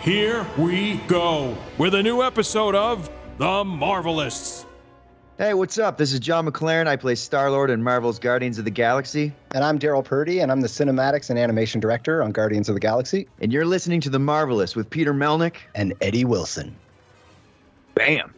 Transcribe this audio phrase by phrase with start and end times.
[0.00, 3.08] Here we go with a new episode of
[3.38, 4.64] The Marvelists.
[5.38, 5.96] Hey, what's up?
[5.96, 6.88] This is Jon McLaren.
[6.88, 9.32] I play Star Lord in Marvel's Guardians of the Galaxy.
[9.54, 12.80] And I'm Darryl Purdy, and I'm the cinematics and animation director on Guardians of the
[12.80, 13.28] Galaxy.
[13.40, 15.56] And you're listening to The Marvelists with Peter Melnick.
[15.74, 16.74] And Eddie Wilson.
[17.94, 18.34] Bam!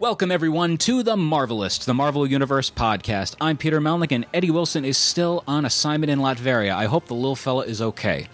[0.00, 3.36] Welcome, everyone, to The Marvelist, the Marvel Universe podcast.
[3.38, 6.74] I'm Peter Melnick, and Eddie Wilson is still on assignment in Latveria.
[6.74, 8.28] I hope the little fella is okay.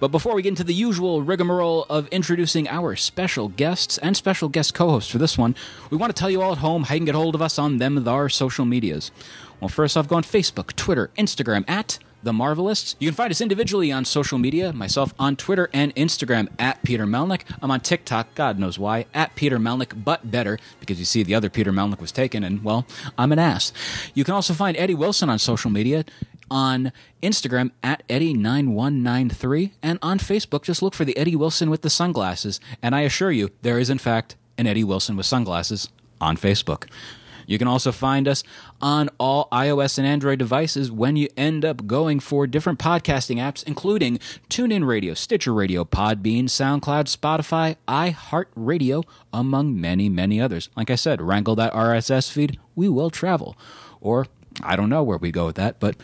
[0.00, 4.48] But before we get into the usual rigmarole of introducing our special guests and special
[4.48, 5.54] guest co hosts for this one,
[5.90, 7.56] we want to tell you all at home how you can get hold of us
[7.56, 9.12] on them, our social medias.
[9.60, 12.94] Well, first off, go on Facebook, Twitter, Instagram at the Marvelists.
[12.98, 17.06] You can find us individually on social media, myself on Twitter and Instagram at Peter
[17.06, 17.42] Melnick.
[17.60, 21.34] I'm on TikTok, God knows why, at Peter Melnick, but better, because you see the
[21.34, 22.86] other Peter Melnick was taken, and well,
[23.18, 23.72] I'm an ass.
[24.14, 26.04] You can also find Eddie Wilson on social media
[26.50, 31.90] on Instagram at Eddie9193, and on Facebook, just look for the Eddie Wilson with the
[31.90, 35.88] sunglasses, and I assure you, there is in fact an Eddie Wilson with sunglasses
[36.20, 36.88] on Facebook.
[37.46, 38.42] You can also find us
[38.80, 43.64] on all iOS and Android devices when you end up going for different podcasting apps,
[43.64, 44.18] including
[44.48, 50.68] TuneIn Radio, Stitcher Radio, Podbean, SoundCloud, Spotify, iHeartRadio, among many, many others.
[50.76, 53.56] Like I said, wrangle that RSS feed, we will travel.
[54.00, 54.26] Or
[54.62, 55.96] I don't know where we go with that, but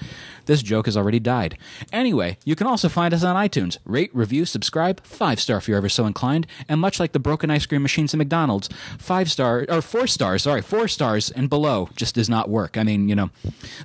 [0.47, 1.59] this joke has already died.
[1.93, 3.79] Anyway, you can also find us on iTunes.
[3.85, 6.47] Rate, review, subscribe, five star if you're ever so inclined.
[6.69, 10.43] And much like the broken ice cream machines at McDonald's, five star or four stars,
[10.43, 12.77] sorry, four stars and below just does not work.
[12.77, 13.31] I mean, you know,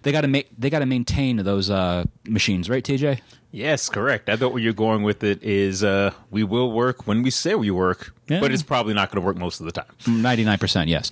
[0.04, 3.20] they got to make they got to maintain those uh, machines, right, TJ?
[3.56, 4.30] Yes, correct.
[4.30, 7.54] I thought where you're going with it is uh, we will work when we say
[7.54, 8.40] we work, Yeah.
[8.40, 9.86] but it's probably not going to work most of the time.
[10.06, 11.12] 99% yes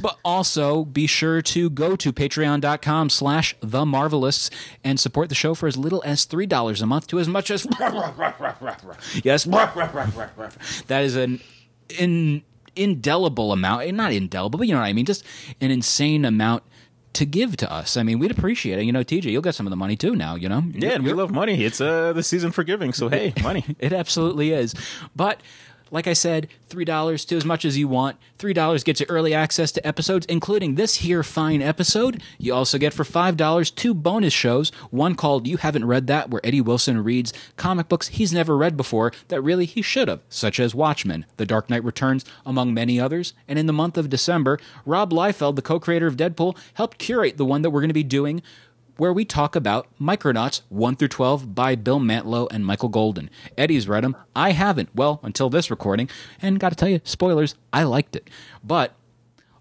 [0.00, 4.48] but also be sure to go to patreon.com slash the marvelists
[4.84, 7.66] and support the show for as little as $3 a month to as much as
[9.24, 9.44] yes
[10.86, 11.40] that is an
[11.98, 12.42] in,
[12.76, 15.24] indelible amount eh, not indelible but you know what i mean just
[15.60, 16.62] an insane amount
[17.14, 19.66] to give to us i mean we'd appreciate it you know tj you'll get some
[19.66, 21.64] of the money too now you know Yeah, and we love money.
[21.64, 23.64] It's uh, the season for giving, so hey, money.
[23.78, 24.74] it absolutely is.
[25.14, 25.40] But
[25.92, 28.16] like I said, $3 to as much as you want.
[28.38, 32.20] $3 gets you early access to episodes, including this here fine episode.
[32.38, 34.70] You also get for $5 two bonus shows.
[34.90, 38.76] One called You Haven't Read That, where Eddie Wilson reads comic books he's never read
[38.76, 42.98] before that really he should have, such as Watchmen, The Dark Knight Returns, among many
[42.98, 43.34] others.
[43.46, 47.36] And in the month of December, Rob Liefeld, the co creator of Deadpool, helped curate
[47.36, 48.42] the one that we're going to be doing
[49.02, 53.30] where we talk about Micronauts 1 through 12 by Bill Mantlo and Michael Golden.
[53.58, 54.16] Eddie's read them.
[54.36, 54.90] I haven't.
[54.94, 56.08] Well, until this recording.
[56.40, 58.30] And got to tell you, spoilers, I liked it.
[58.62, 58.94] But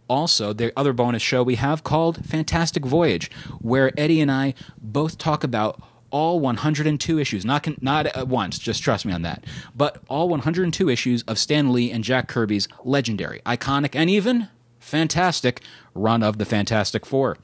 [0.07, 5.18] also, the other bonus show we have called Fantastic Voyage, where Eddie and I both
[5.18, 5.81] talk about
[6.12, 9.44] all 102 issues, not not at once, just trust me on that,
[9.75, 15.62] but all 102 issues of Stan Lee and Jack Kirby's legendary, iconic, and even fantastic
[15.96, 17.38] run of the Fantastic Four.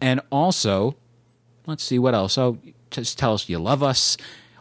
[0.00, 0.96] And also,
[1.66, 2.36] let's see what else.
[2.38, 2.58] Oh,
[2.90, 4.16] just tell us you love us.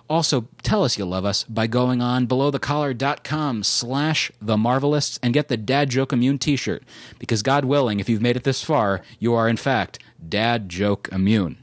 [0.07, 5.47] Also, tell us you love us by going on belowthecollar.com slash the marvelists and get
[5.47, 6.83] the Dad Joke Immune t-shirt.
[7.17, 9.97] Because God willing, if you've made it this far, you are in fact
[10.27, 11.57] Dad Joke Immune.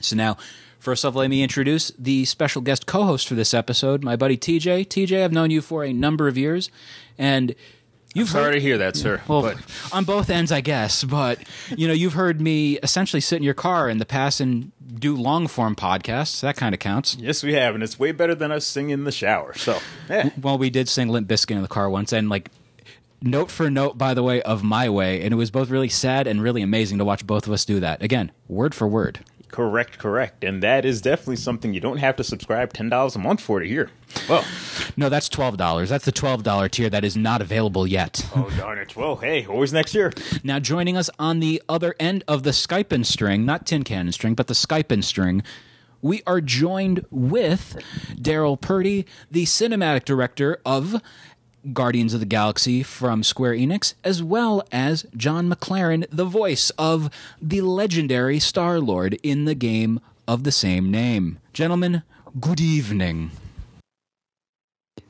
[0.00, 0.36] So now,
[0.78, 4.86] first off, let me introduce the special guest co-host for this episode, my buddy TJ.
[4.88, 6.70] TJ, I've known you for a number of years,
[7.16, 7.54] and
[8.18, 9.20] you've Sorry heard- to hear that, sir.
[9.28, 9.56] well, but
[9.92, 11.04] on both ends, I guess.
[11.04, 11.38] But
[11.76, 15.14] you know, you've heard me essentially sit in your car in the past and do
[15.16, 16.40] long form podcasts.
[16.40, 17.16] That kind of counts.
[17.20, 19.54] yes, we have, and it's way better than us singing in the shower.
[19.54, 19.78] So.
[20.40, 22.50] Well, we did sing Limp Bizkit in the car once, and like
[23.22, 26.26] note for note, by the way, of My Way, and it was both really sad
[26.26, 28.02] and really amazing to watch both of us do that.
[28.02, 29.20] Again, word for word.
[29.48, 30.42] Correct, correct.
[30.44, 33.66] And that is definitely something you don't have to subscribe $10 a month for to
[33.66, 33.90] hear.
[34.28, 34.44] Well,
[34.96, 35.88] No, that's twelve dollars.
[35.88, 38.26] That's the twelve dollar tier that is not available yet.
[38.34, 38.96] oh, darn it.
[38.96, 40.12] Well, hey, always next year.
[40.42, 44.12] Now, joining us on the other end of the Skype and string, not tin cannon
[44.12, 45.42] string, but the Skype and string,
[46.02, 47.76] we are joined with
[48.14, 51.00] Darryl Purdy, the cinematic director of
[51.72, 57.10] Guardians of the Galaxy from Square Enix, as well as Jon McLaren, the voice of
[57.40, 61.38] the legendary Star Lord in the game of the same name.
[61.52, 62.02] Gentlemen,
[62.40, 63.30] good evening.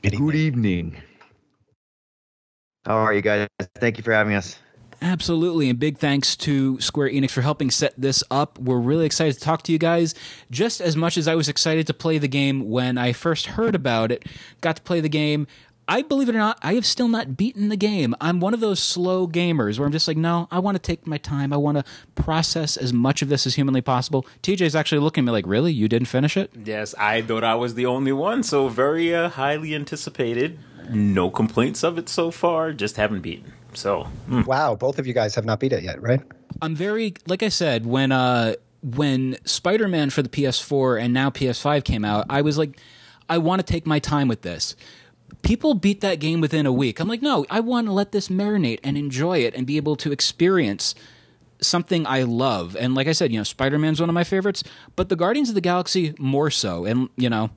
[0.01, 1.01] Good evening.
[2.85, 3.47] How are you guys?
[3.75, 4.57] Thank you for having us.
[5.01, 8.57] Absolutely, and big thanks to Square Enix for helping set this up.
[8.57, 10.15] We're really excited to talk to you guys,
[10.49, 13.75] just as much as I was excited to play the game when I first heard
[13.75, 14.25] about it.
[14.59, 15.45] Got to play the game.
[15.89, 18.13] I believe it or not, I have still not beaten the game.
[18.19, 21.07] I'm one of those slow gamers where I'm just like, no, I want to take
[21.07, 21.53] my time.
[21.53, 21.83] I want to
[22.15, 24.25] process as much of this as humanly possible.
[24.43, 25.71] TJ's actually looking at me like, really?
[25.71, 26.51] You didn't finish it?
[26.65, 30.59] Yes, I thought I was the only one, so very uh, highly anticipated.
[30.89, 33.53] No complaints of it so far, just haven't beaten.
[33.73, 34.45] So, mm.
[34.45, 36.21] Wow, both of you guys have not beat it yet, right?
[36.61, 41.29] I'm very, like I said, when uh, when Spider Man for the PS4 and now
[41.29, 42.79] PS5 came out, I was like,
[43.29, 44.75] I want to take my time with this
[45.41, 46.99] people beat that game within a week.
[46.99, 49.95] I'm like, no, I want to let this marinate and enjoy it and be able
[49.97, 50.95] to experience
[51.61, 52.75] something I love.
[52.75, 54.63] And like I said, you know, Spider Man's one of my favorites,
[54.95, 56.85] but the Guardians of the Galaxy more so.
[56.85, 57.49] And, you know,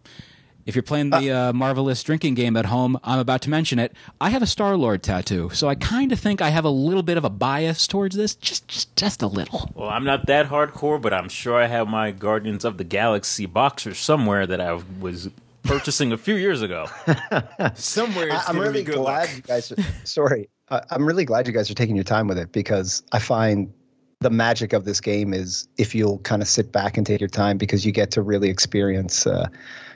[0.66, 3.92] if you're playing the uh, Marvelous drinking game at home, I'm about to mention it.
[4.20, 7.02] I have a Star Lord tattoo, so I kind of think I have a little
[7.02, 9.70] bit of a bias towards this, just, just just a little.
[9.74, 13.46] Well, I'm not that hardcore, but I'm sure I have my Guardians of the Galaxy
[13.46, 15.30] boxer somewhere that I was
[15.62, 16.86] purchasing a few years ago.
[17.74, 19.36] Somewhere, I'm really glad luck.
[19.36, 19.72] you guys.
[19.72, 23.18] Are, sorry, I'm really glad you guys are taking your time with it because I
[23.18, 23.72] find
[24.20, 27.28] the magic of this game is if you'll kind of sit back and take your
[27.28, 29.48] time because you get to really experience uh,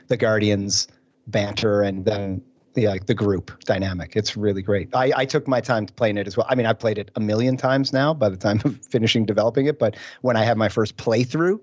[0.09, 0.89] the Guardians
[1.27, 2.43] banter and then
[2.75, 4.17] the like the group dynamic.
[4.17, 4.95] It's really great.
[4.95, 6.47] I, I took my time playing it as well.
[6.49, 9.67] I mean, I've played it a million times now by the time of finishing developing
[9.67, 11.61] it, but when I had my first playthrough,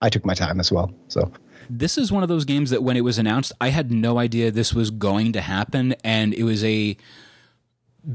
[0.00, 0.92] I took my time as well.
[1.08, 1.32] So
[1.68, 4.50] this is one of those games that when it was announced, I had no idea
[4.50, 6.96] this was going to happen, and it was a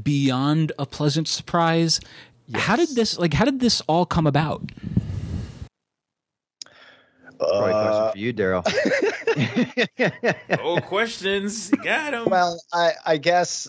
[0.02, 2.00] beyond a pleasant surprise.
[2.46, 2.62] Yes.
[2.62, 3.34] How did this like?
[3.34, 4.62] How did this all come about?
[7.38, 8.62] Probably a question for you, Darryl.
[10.62, 11.70] oh, questions.
[11.70, 12.26] Got them.
[12.30, 13.68] Well, I, I guess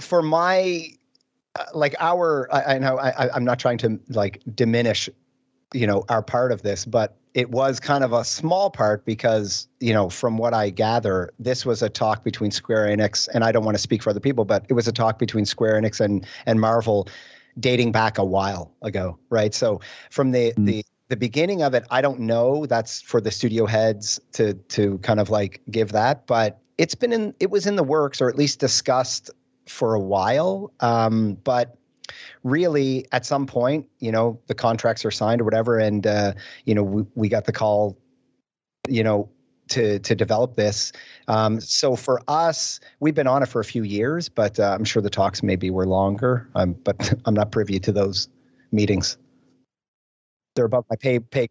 [0.00, 0.90] for my
[1.54, 5.08] uh, like our I, I know I, I'm not trying to like diminish
[5.74, 9.68] you know are part of this but it was kind of a small part because
[9.80, 13.52] you know from what i gather this was a talk between square enix and i
[13.52, 16.00] don't want to speak for other people but it was a talk between square enix
[16.00, 17.08] and and marvel
[17.58, 19.80] dating back a while ago right so
[20.10, 20.66] from the mm.
[20.66, 24.98] the the beginning of it i don't know that's for the studio heads to to
[24.98, 28.28] kind of like give that but it's been in it was in the works or
[28.28, 29.30] at least discussed
[29.66, 31.76] for a while um, but
[32.42, 36.32] really at some point, you know, the contracts are signed or whatever, and uh,
[36.64, 37.96] you know, we, we got the call,
[38.88, 39.28] you know,
[39.68, 40.92] to to develop this.
[41.28, 44.84] Um, so for us, we've been on it for a few years, but uh, I'm
[44.84, 46.48] sure the talks maybe were longer.
[46.54, 48.28] Um, but I'm not privy to those
[48.72, 49.18] meetings.
[50.54, 51.48] They're above my pay pay.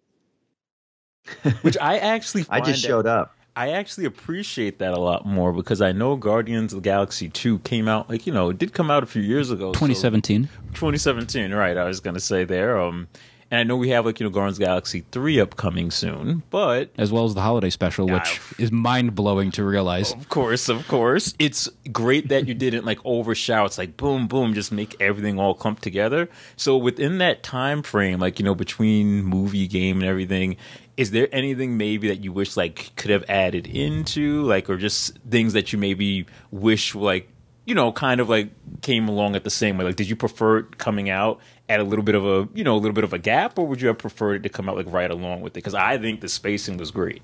[1.62, 3.34] Which I actually I just showed up.
[3.56, 7.60] I actually appreciate that a lot more because I know Guardians of the Galaxy 2
[7.60, 9.72] came out like, you know, it did come out a few years ago.
[9.72, 10.46] 2017.
[10.46, 11.78] So, 2017, right.
[11.78, 12.80] I was going to say there.
[12.80, 13.07] Um
[13.52, 16.42] and I know we have like, you know, Guardians of the Galaxy 3 upcoming soon,
[16.50, 20.13] but as well as the holiday special, which is mind-blowing to realize.
[20.13, 21.36] Of course, of course.
[21.38, 23.68] It's great that you didn't like overshout.
[23.68, 26.28] It's like boom boom just make everything all clump together.
[26.57, 30.57] So within that time frame, like, you know, between movie game and everything,
[30.97, 35.18] is there anything maybe that you wish like could have added into like or just
[35.30, 37.30] things that you maybe wish like
[37.66, 38.49] you know kind of like
[38.81, 39.85] came along at the same way?
[39.85, 42.75] Like did you prefer it coming out at a little bit of a you know
[42.75, 44.75] a little bit of a gap or would you have preferred it to come out
[44.75, 45.56] like right along with it?
[45.56, 47.21] Because i think the spacing was great.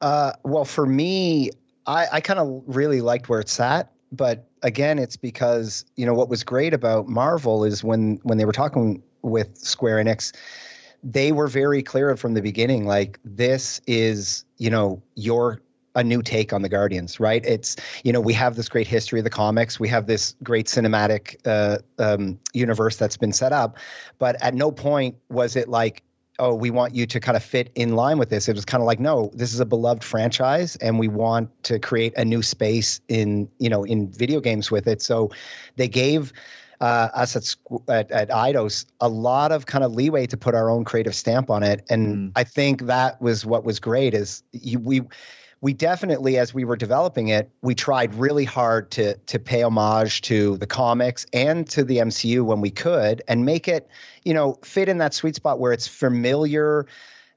[0.00, 1.50] Uh well for me
[1.86, 6.14] i i kind of really liked where it's at but again it's because you know
[6.14, 10.32] what was great about marvel is when when they were talking with square enix
[11.04, 15.60] they were very clear from the beginning like this is you know your
[15.96, 17.44] a new take on the guardians right?
[17.44, 19.78] It's you know we have this great history of the comics.
[19.78, 23.78] We have this great cinematic uh, um, universe that's been set up.
[24.18, 26.02] But at no point was it like
[26.40, 28.48] oh we want you to kind of fit in line with this.
[28.48, 31.78] It was kind of like no this is a beloved franchise and we want to
[31.78, 35.00] create a new space in you know in video games with it.
[35.02, 35.30] So
[35.76, 36.32] they gave
[36.84, 37.56] uh, us at,
[37.88, 41.48] at, at Eidos a lot of kind of leeway to put our own creative stamp
[41.48, 42.32] on it, and mm.
[42.36, 44.12] I think that was what was great.
[44.12, 45.00] Is you, we
[45.62, 50.20] we definitely, as we were developing it, we tried really hard to to pay homage
[50.22, 53.88] to the comics and to the MCU when we could, and make it
[54.22, 56.86] you know fit in that sweet spot where it's familiar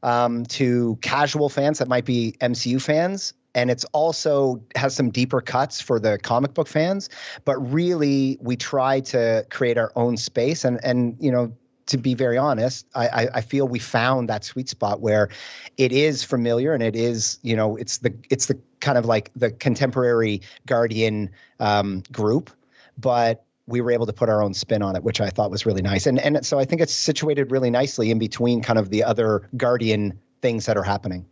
[0.03, 5.41] um, to casual fans that might be MCU fans, and it's also has some deeper
[5.41, 7.09] cuts for the comic book fans.
[7.43, 10.63] But really we try to create our own space.
[10.63, 11.51] And and you know
[11.87, 15.29] to be very honest, I, I, feel we found that sweet spot where
[15.77, 19.31] it is familiar and it is, you know, it's the it's the kind of like
[19.37, 21.29] the contemporary Guardian
[21.61, 22.49] um, group,
[22.97, 25.65] but we were able to put our own spin on it, which I thought was
[25.65, 26.07] really nice.
[26.07, 29.47] And and so I think it's situated really nicely in between kind of the other
[29.55, 31.25] Guardian things that are happening.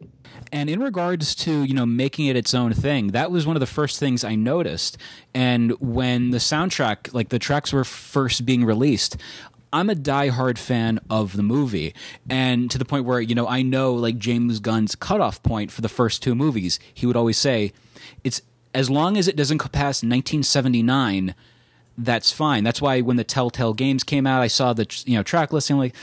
[0.52, 3.60] And in regards to, you know, making it its own thing, that was one of
[3.60, 4.98] the first things I noticed.
[5.34, 9.18] And when the soundtrack, like the tracks were first being released,
[9.76, 11.94] I'm a diehard fan of the movie,
[12.30, 15.82] and to the point where you know I know like James Gunn's cutoff point for
[15.82, 16.80] the first two movies.
[16.94, 17.74] He would always say,
[18.24, 18.42] "It's
[18.74, 21.36] as long as it doesn't pass 1979,
[21.98, 25.24] that's fine." That's why when the Telltale games came out, I saw the you know
[25.24, 25.94] track listing, like,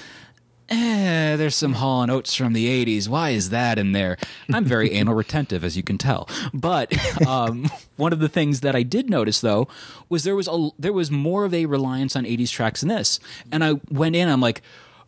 [0.73, 3.09] eh, there's some Hall and Oates from the 80s.
[3.09, 4.17] Why is that in there?
[4.53, 6.29] I'm very anal retentive, as you can tell.
[6.53, 6.93] But
[7.27, 9.69] um, one of the things that I did notice, though,
[10.09, 13.21] was there was a there was more of a reliance on 80s tracks in this.
[13.51, 14.63] And I went in, I'm like,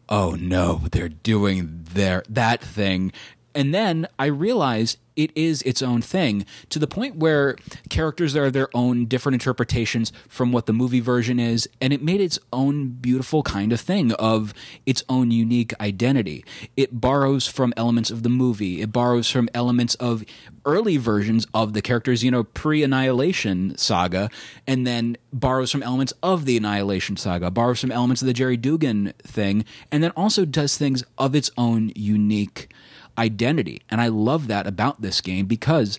[0.08, 3.12] oh no, they're doing their that thing.
[3.54, 7.56] And then I realized it is its own thing to the point where
[7.88, 12.20] characters are their own different interpretations from what the movie version is and it made
[12.20, 14.52] its own beautiful kind of thing of
[14.86, 16.44] its own unique identity.
[16.76, 18.80] It borrows from elements of the movie.
[18.80, 20.24] It borrows from elements of
[20.64, 24.30] early versions of the characters you know pre-annihilation saga
[24.66, 28.56] and then borrows from elements of the annihilation saga borrows from elements of the Gerry
[28.56, 32.68] Duggan thing and then also does things of its own unique
[33.18, 33.82] identity.
[33.90, 35.98] And I love that about this game because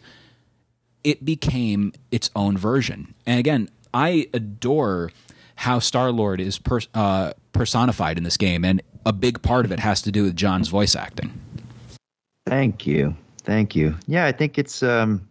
[1.04, 3.14] it became its own version.
[3.26, 5.12] And again, I adore
[5.56, 9.72] how Star Lord is per, uh, personified in this game, and a big part of
[9.72, 11.32] it has to do with Jon's voice acting.
[12.46, 13.96] Thank you, thank you.
[14.08, 15.28] Yeah, I think it's um,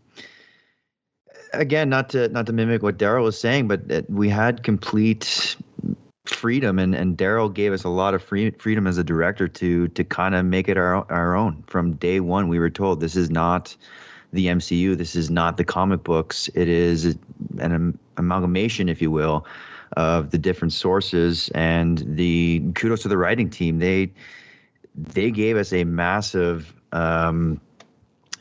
[1.53, 5.57] again not to not to mimic what Darryl was saying, but we had complete
[6.45, 9.89] freedom and and Darryl gave us a lot of free, freedom as a director to
[9.89, 11.65] to kind of make it our our own.
[11.69, 13.75] From day one we were told this is not
[14.31, 16.51] the MCU this is not the comic books.
[16.55, 17.17] It is
[17.59, 19.47] an amalgamation if you will
[19.97, 23.79] of the different sources and the kudos to the writing team.
[23.79, 24.13] They
[24.95, 27.59] they gave us a massive um,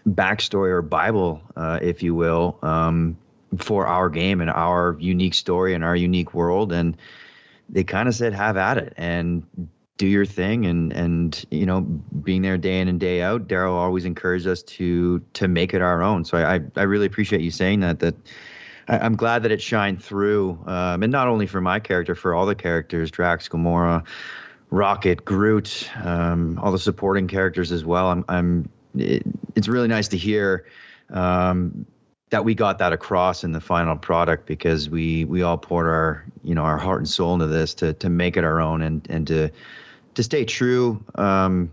[0.05, 3.15] backstory or bible uh, if you will um,
[3.59, 6.73] for our game and our unique story and our unique world.
[6.73, 6.97] And
[7.69, 9.43] they kind of said have at it and
[9.97, 10.65] do your thing.
[10.65, 14.63] And and you know being there day in and day out darryl always encouraged us
[14.63, 16.25] to to make it our own.
[16.25, 18.15] So i i really appreciate you saying that that
[18.87, 22.33] I, am glad that it shined through um, and not only for my character for
[22.33, 24.05] all the characters drax gamora
[24.69, 28.07] rocket groot um, all the supporting characters as well.
[28.07, 29.23] I'm i'm it,
[29.55, 30.65] it's really nice to hear
[31.09, 31.85] um,
[32.33, 36.25] that we got that across in the final product because we we all poured our
[36.43, 39.05] you know our heart and soul into this to to make it our own and
[39.07, 39.51] and to
[40.15, 41.71] to stay true um,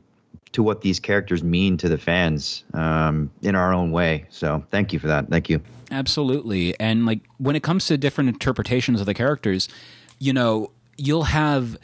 [0.53, 4.27] to what these characters mean to the fans um, in our own way.
[4.29, 5.29] So thank you for that.
[5.29, 5.63] Thank you.
[5.91, 6.79] Absolutely.
[6.79, 9.67] And like when it comes to different interpretations of the characters,
[10.19, 11.79] you know, you'll have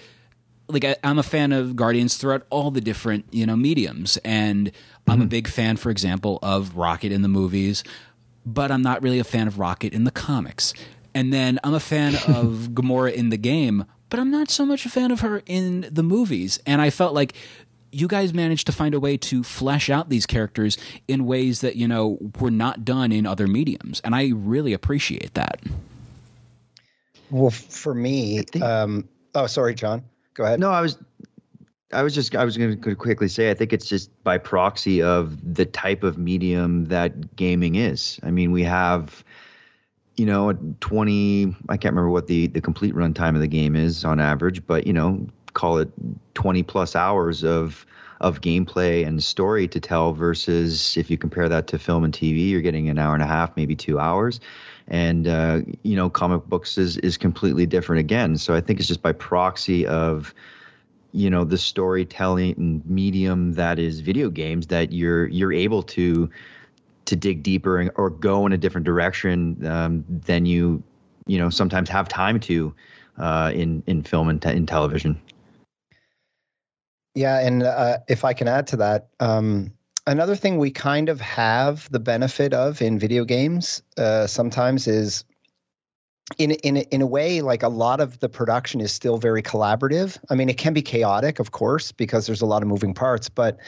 [0.68, 4.70] like I, am a fan of Guardians throughout all the different you know mediums, and
[5.06, 5.22] I'm mm-hmm.
[5.22, 7.82] a big fan, for example, of Rocket in the movies
[8.46, 10.72] but I'm not really a fan of Rocket in the comics.
[11.14, 14.86] And then I'm a fan of Gamora in the game, but I'm not so much
[14.86, 16.60] a fan of her in the movies.
[16.64, 17.34] And I felt like
[17.90, 20.76] you guys managed to find a way to flesh out these characters
[21.08, 24.00] in ways that, you know, were not done in other mediums.
[24.04, 25.60] And I really appreciate that.
[27.30, 30.04] Well, for me, um, oh, sorry, Jon.
[30.34, 30.60] Go ahead.
[30.60, 30.98] No, I was
[31.92, 35.02] I was just I was going to quickly say I think it's just by proxy
[35.02, 38.18] of the type of medium that gaming is.
[38.22, 39.24] I mean, we have
[40.16, 44.04] you know 20 I can't remember what the the complete runtime of the game is
[44.04, 45.90] on average, but you know, call it
[46.34, 47.86] 20 plus hours of
[48.20, 52.48] of gameplay and story to tell versus if you compare that to film and TV,
[52.48, 54.40] you're getting an hour and a half, maybe 2 hours.
[54.88, 58.38] And uh, you know, comic books is is completely different again.
[58.38, 60.34] So I think it's just by proxy of
[61.16, 66.28] you know the storytelling medium that is video games that you're you're able to
[67.06, 70.82] to dig deeper or go in a different direction um, than you
[71.26, 72.74] you know sometimes have time to
[73.18, 75.20] uh, in in film and te- in television.
[77.14, 79.72] Yeah, and uh, if I can add to that, um,
[80.06, 85.24] another thing we kind of have the benefit of in video games uh, sometimes is
[86.38, 90.18] in in in a way, like a lot of the production is still very collaborative.
[90.28, 93.28] I mean, it can be chaotic, of course, because there's a lot of moving parts.
[93.28, 93.58] But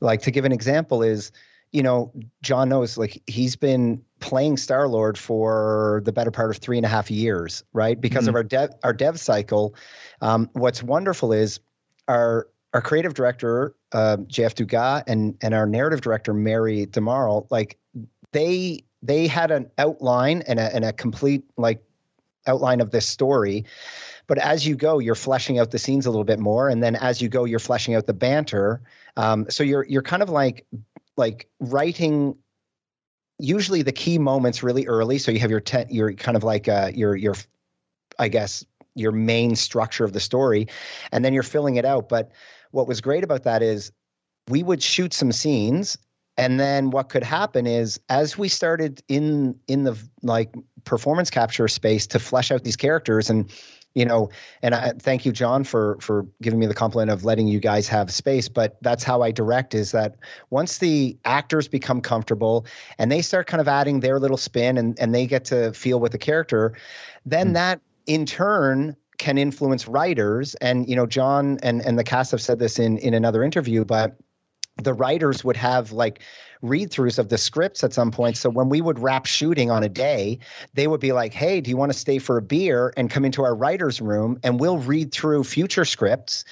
[0.00, 1.32] like to give an example is,
[1.72, 6.58] you know, Jon knows like he's been playing Star Lord for the better part of
[6.58, 8.00] three and a half years, right?
[8.00, 8.30] Because mm-hmm.
[8.30, 9.74] of our dev our dev cycle.
[10.20, 11.58] Um, what's wonderful is
[12.06, 17.78] our our creative director uh, JF Dugas and and our narrative director Mary DeMarle, like
[18.32, 21.82] they they had an outline and a and a complete like
[22.46, 23.64] outline of this story.
[24.26, 26.96] But as you go, you're fleshing out the scenes a little bit more, and then
[26.96, 28.82] as you go, you're fleshing out the banter.
[29.16, 30.66] Um, so you're you're kind of like
[31.16, 32.36] like writing
[33.38, 35.18] usually the key moments really early.
[35.18, 37.34] So you have your ten, your kind of like uh, your your
[38.18, 38.64] I guess
[38.94, 40.68] your main structure of the story,
[41.10, 42.08] and then you're filling it out.
[42.08, 42.30] But
[42.70, 43.92] what was great about that is
[44.48, 45.96] we would shoot some scenes
[46.40, 50.54] and then what could happen is as we started in in the like
[50.84, 53.52] performance capture space to flesh out these characters and
[53.94, 54.30] you know
[54.62, 57.88] and I, thank you jon for for giving me the compliment of letting you guys
[57.88, 60.16] have space but that's how i direct is that
[60.48, 62.64] once the actors become comfortable
[62.98, 66.00] and they start kind of adding their little spin and and they get to feel
[66.00, 66.72] with the character
[67.26, 67.54] then mm.
[67.54, 72.40] that in turn can influence writers and you know jon and and the cast have
[72.40, 74.16] said this in in another interview but
[74.84, 76.20] the writers would have like
[76.62, 78.36] read throughs of the scripts at some point.
[78.36, 80.40] So when we would wrap shooting on a day,
[80.74, 83.24] they would be like, Hey, do you want to stay for a beer and come
[83.24, 86.44] into our writer's room and we'll read through future scripts?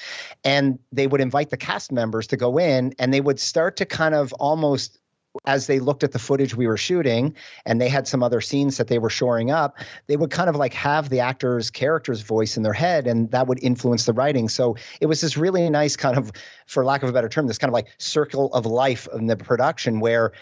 [0.45, 3.87] And they would invite the cast members to go in and they would start to
[3.87, 4.99] kind of almost
[5.45, 8.77] as they looked at the footage we were shooting and they had some other scenes
[8.79, 12.57] that they were shoring up, they would kind of like have the actor's character's voice
[12.57, 14.49] in their head and that would influence the writing.
[14.49, 16.33] So it was this really nice kind of,
[16.67, 19.37] for lack of a better term, this kind of like circle of life in the
[19.37, 20.33] production where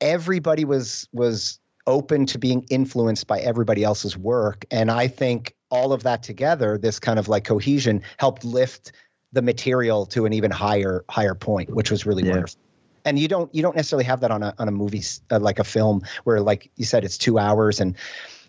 [0.00, 4.64] everybody was was open to being influenced by everybody else's work.
[4.70, 8.92] And I think all of that together, this kind of like cohesion helped lift
[9.32, 12.32] the material to an even higher higher point, which was really yeah.
[12.32, 12.60] wonderful
[13.04, 15.58] and you don't you don't necessarily have that on a on a movie uh, like
[15.58, 17.96] a film where like you said it's two hours and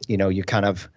[0.08, 0.90] you know you kind of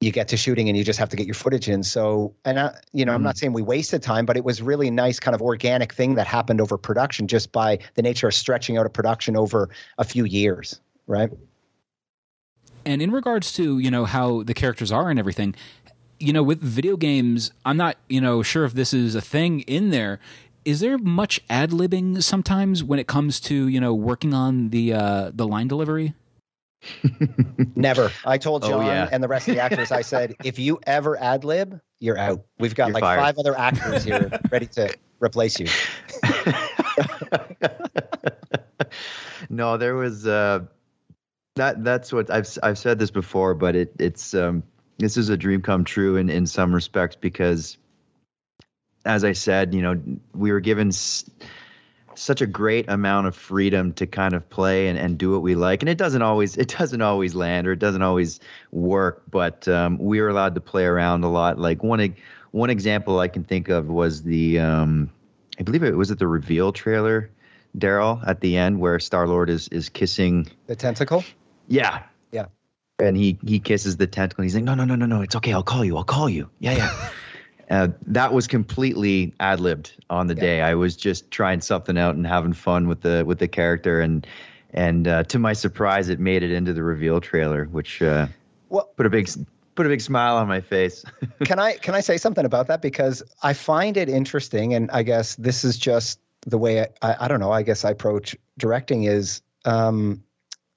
[0.00, 1.82] you get to shooting and you just have to get your footage in.
[1.82, 3.38] So and I, you know i'm not mm-hmm.
[3.38, 6.60] saying we wasted time but it was really nice kind of organic thing that happened
[6.60, 10.80] over production just by the nature of stretching out a production over a few years
[11.06, 11.30] right?
[12.86, 15.54] And in regards to you know how the characters are and everything
[16.18, 19.60] you know with video games i'm not you know sure if this is a thing
[19.60, 20.20] in there
[20.64, 24.92] is there much ad libbing sometimes when it comes to you know working on the
[24.92, 26.14] uh, the line delivery?
[27.74, 28.10] Never.
[28.24, 29.08] I told oh, Jon oh, yeah.
[29.10, 29.92] and the rest of the actors.
[29.92, 32.44] I said, if you ever ad lib, you're out.
[32.58, 33.20] We've got you're like fired.
[33.20, 35.66] five other actors here ready to replace you.
[39.50, 40.60] no, there was uh,
[41.56, 41.84] that.
[41.84, 44.62] That's what I've I've said this before, but it it's um,
[44.98, 47.76] this is a dream come true in in some respects because
[49.04, 50.00] as I said, you know,
[50.34, 51.24] we were given s-
[52.14, 55.54] such a great amount of freedom to kind of play and, and do what we
[55.54, 55.82] like.
[55.82, 58.40] And it doesn't always it doesn't always land or it doesn't always
[58.72, 61.58] work, but um, we were allowed to play around a lot.
[61.58, 62.14] Like one
[62.50, 65.10] one example I can think of was the um,
[65.58, 67.30] I believe it was it the reveal trailer,
[67.78, 71.24] Darryl, at the end where Star Lord is is kissing the tentacle.
[71.68, 72.02] Yeah.
[72.32, 72.46] Yeah.
[72.98, 74.42] And he he kisses the tentacle.
[74.42, 75.22] And He's like, no, no, no, no, no.
[75.22, 75.52] It's okay.
[75.54, 75.96] I'll call you.
[75.96, 76.50] I'll call you.
[76.58, 77.10] Yeah, yeah.
[77.70, 80.40] Uh, that was completely ad libbed on the yeah.
[80.40, 80.60] day.
[80.60, 84.26] I was just trying something out and having fun with the with the character, and
[84.72, 88.26] and uh, to my surprise, it made it into the reveal trailer, which uh,
[88.68, 89.30] well, put a big
[89.76, 91.04] put a big smile on my face.
[91.44, 95.04] can I can I say something about that because I find it interesting, and I
[95.04, 97.52] guess this is just the way I, I, I don't know.
[97.52, 99.42] I guess I approach directing is.
[99.64, 100.24] Um,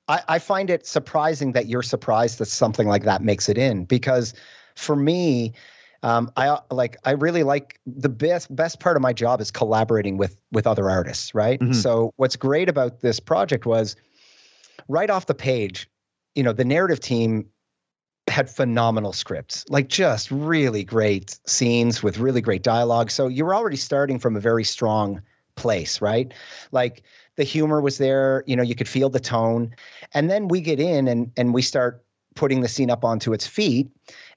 [0.08, 3.86] I, I find it surprising that you're surprised that something like that makes it in
[3.86, 4.34] because
[4.76, 5.54] for me,
[6.04, 10.18] um, I like I really like the best best part of my job is collaborating
[10.18, 11.60] with with other artists, right?
[11.60, 11.74] Mm-hmm.
[11.74, 13.96] So what's great about this project was
[14.90, 15.90] right off the page,
[16.36, 17.48] you know, the narrative team
[18.28, 23.10] had phenomenal scripts, like just really great scenes with really great dialogue.
[23.10, 25.22] So you were already starting from a very strong
[25.56, 26.34] place, right?
[26.72, 27.04] Like
[27.38, 29.76] the humor was there, you know, you could feel the tone.
[30.14, 32.04] And then we get in and and we start
[32.36, 33.90] putting the scene up onto its feet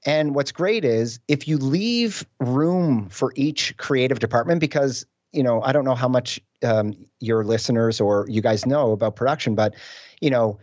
[0.07, 5.61] and what's great is if you leave room for each creative department, because you know
[5.61, 9.75] I don't know how much um, your listeners or you guys know about production, but
[10.21, 10.59] you know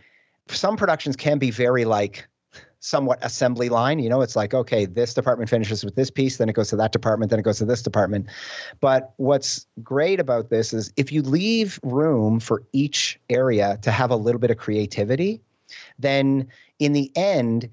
[0.48, 2.26] some productions can be very like
[2.80, 3.98] somewhat assembly line.
[3.98, 6.76] You know, it's like, okay, this department finishes with this piece, then it goes to
[6.76, 8.26] that department, then it goes to this department.
[8.80, 14.10] But what's great about this is if you leave room for each area to have
[14.10, 15.40] a little bit of creativity,
[15.98, 17.70] then in the end,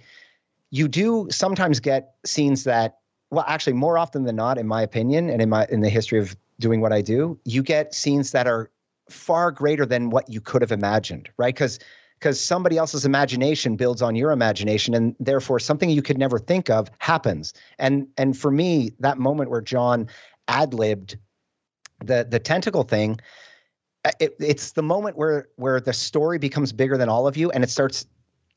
[0.71, 2.97] you do sometimes get scenes that
[3.29, 6.19] well actually more often than not in my opinion and in my in the history
[6.19, 8.69] of doing what i do you get scenes that are
[9.09, 11.79] far greater than what you could have imagined right because
[12.19, 16.69] because somebody else's imagination builds on your imagination and therefore something you could never think
[16.69, 20.07] of happens and and for me that moment where jon
[20.47, 21.17] ad libbed
[22.03, 23.19] the the tentacle thing.
[24.19, 27.63] It, it's the moment where where the story becomes bigger than all of you, and
[27.63, 28.05] it starts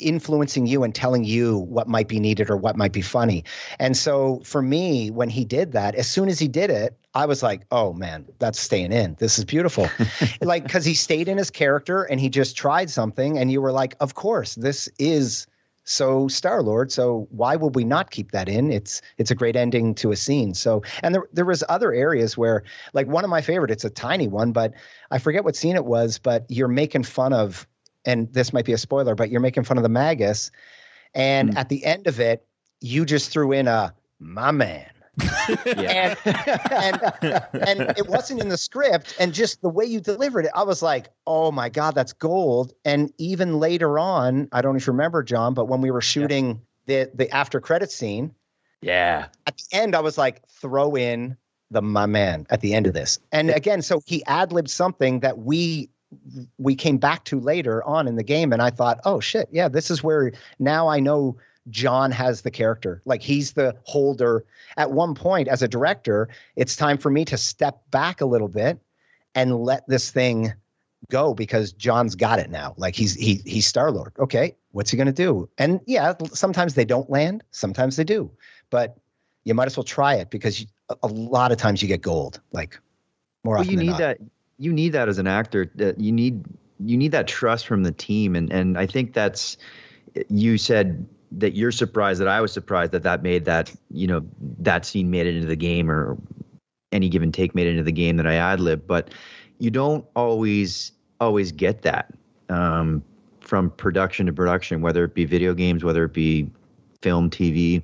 [0.04, 3.44] influencing you and telling you what might be needed or what might be funny.
[3.78, 7.26] And so for me, when he did that, as soon as he did it, I
[7.26, 9.16] was like, oh man, that's staying in.
[9.18, 9.88] This is beautiful.
[10.40, 13.38] like, because he stayed in his character and he just tried something.
[13.38, 15.46] And you were like, of course, this is
[15.84, 16.90] so Star Lord.
[16.90, 18.72] So why would we not keep that in?
[18.72, 20.54] It's it's a great ending to a scene.
[20.54, 23.70] So and there there was other areas where like one of my favorite.
[23.70, 24.74] It's a tiny one, but
[25.10, 26.18] I forget what scene it was.
[26.18, 27.66] But you're making fun of,
[28.04, 30.50] and this might be a spoiler, but you're making fun of the Magus,
[31.14, 31.56] and Mm.
[31.56, 32.46] at the end of it,
[32.80, 34.86] you just threw in a my man.
[35.76, 37.00] and, and
[37.52, 40.82] and it wasn't in the script and just the way you delivered it i was
[40.82, 44.92] like oh my god that's gold and even later on i don't know if you
[44.92, 48.34] remember jon but when we were shooting the the after credit scene
[48.82, 49.26] Yeah.
[49.46, 51.36] at the end i was like throw in
[51.70, 55.38] the my man at the end of this and again so he ad-libbed something that
[55.38, 55.90] we
[56.58, 59.68] we came back to later on in the game and i thought oh shit yeah
[59.68, 61.36] this is where now i know
[61.68, 63.02] jon has the character.
[63.04, 64.44] Like he's the holder.
[64.76, 68.48] At one point as a director it's time for me to step back a little
[68.48, 68.78] bit
[69.34, 70.52] and let this thing
[71.10, 72.74] go because jon's got it now.
[72.76, 75.48] Like he's he, he's star lord okay what's he going to do?
[75.58, 78.30] And yeah sometimes they don't land sometimes they do.
[78.70, 78.96] But
[79.44, 80.66] you might as well try it because you,
[81.02, 82.78] a- lot of times you get gold like
[83.44, 83.98] more well, often you than need not.
[83.98, 84.18] that.
[84.58, 85.70] You need that as an actor.
[85.96, 86.44] You need
[86.80, 89.56] you need that trust from the team, and and I think that's
[90.28, 94.24] you said that you're surprised that I was surprised that that made that you know
[94.60, 96.16] that scene made it into the game or
[96.92, 99.10] any given take made it into the game that I ad lib, but
[99.58, 102.12] you don't always always get that
[102.48, 103.02] um,
[103.40, 106.50] from production to production, whether it be video games, whether it be
[107.02, 107.82] film, TV.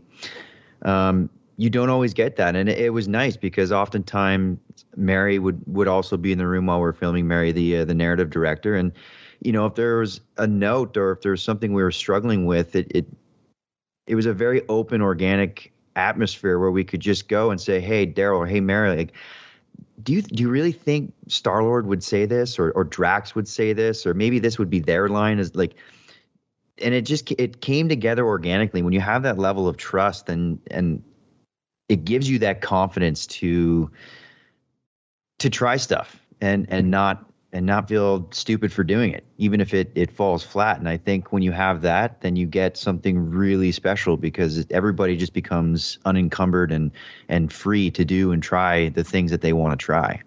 [0.82, 4.58] Um, you don't always get that, and it, it was nice because oftentimes
[5.00, 7.26] Mary would would also be in the room while we're filming.
[7.26, 8.92] Mary, the uh, the narrative director, and
[9.40, 12.46] you know if there was a note or if there was something we were struggling
[12.46, 13.06] with, it it
[14.06, 18.06] it was a very open, organic atmosphere where we could just go and say, "Hey,
[18.06, 19.12] Darryl," or "Hey, Mary," like.
[20.02, 23.46] Do you do you really think Star Lord would say this, or or Drax would
[23.46, 25.38] say this, or maybe this would be their line?
[25.38, 25.74] Is like,
[26.78, 28.80] and it just it came together organically.
[28.80, 31.02] When you have that level of trust, and and
[31.90, 33.90] it gives you that confidence to
[35.40, 36.90] to try stuff and and mm-hmm.
[36.90, 40.78] not and not feel stupid for doing it even if it it falls flat.
[40.78, 45.16] And i think when you have that then you get something really special because everybody
[45.16, 46.92] just becomes unencumbered and
[47.28, 50.22] and free to do and try the things that they want to try.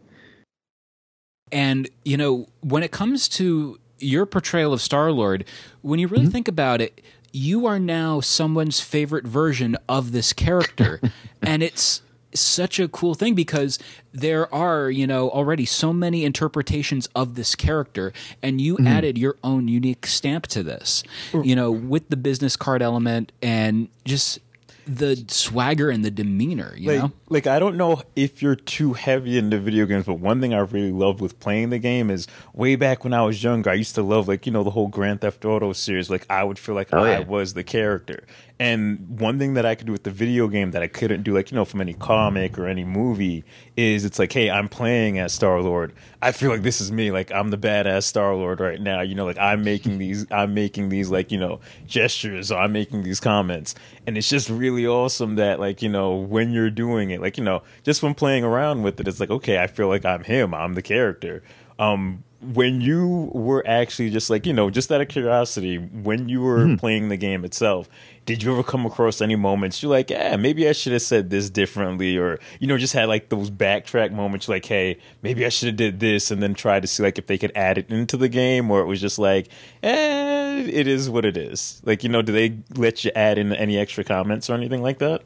[1.54, 5.46] And, you know, when it comes to your portrayal of Star Lord,
[5.84, 6.32] when you really mm-hmm.
[6.32, 7.00] think about it,
[7.32, 11.00] you are now someone's favorite version of this character.
[11.44, 12.02] and it's
[12.36, 13.80] such a cool thing because
[14.12, 18.88] there are, you know, already so many interpretations of this character, and you mm-hmm.
[18.88, 23.88] added your own unique stamp to this, you know, with the business card element and
[24.06, 24.40] just
[24.86, 27.12] the swagger and the demeanor, you like, know?
[27.30, 30.60] like I don't know if you're too heavy into video games, but one thing I
[30.60, 33.96] really loved with playing the game is way back when I was younger, I used
[33.96, 36.10] to love like you know the whole Grand Theft Auto series.
[36.10, 37.20] Like I would feel like Oh, I yeah.
[37.20, 38.26] was the character.
[38.64, 41.34] And one thing that I could do with the video game that I couldn't do,
[41.34, 43.44] like you know, from any comic or any movie,
[43.76, 45.92] is it's like, hey, I'm playing as Star Lord.
[46.22, 47.12] I feel like this is me.
[47.12, 49.02] Like I'm the badass Star Lord right now.
[49.02, 52.54] You know, like I'm making these, I'm making these like you know gestures.
[52.54, 53.76] Or I'm making these comments,
[54.08, 57.44] and it's just really awesome that like you know when you're doing it, like you
[57.44, 60.54] know, just from playing around with it, it's like okay, I feel like I'm him.
[60.54, 61.44] I'm the character.
[61.92, 66.42] Um, when you were actually just like you know just out of curiosity when you
[66.42, 67.88] were playing the game itself
[68.26, 71.30] did you ever come across any moments you're like yeah maybe i should have said
[71.30, 75.50] this differently or you know just had like those backtrack moments like hey maybe i
[75.50, 77.90] should have did this and then try to see like if they could add it
[77.90, 79.48] into the game or it was just like
[79.82, 81.82] eh, it is what it is.
[81.86, 85.00] Like you know do they let you add in any extra comments or anything like
[85.00, 85.22] that?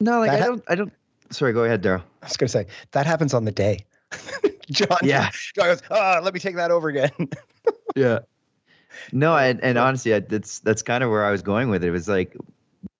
[0.00, 0.92] No like That i ha- don't i don't
[1.30, 2.02] sorry go ahead darryl.
[2.22, 3.84] I was going to say that happens on the day.
[4.70, 5.30] Jon, Yeah.
[5.54, 7.10] Jon goes, oh, let me take that over again.
[7.96, 8.20] yeah
[9.12, 11.88] no and, and honestly I, that's that's kind of where i was going with it
[11.88, 12.36] it was like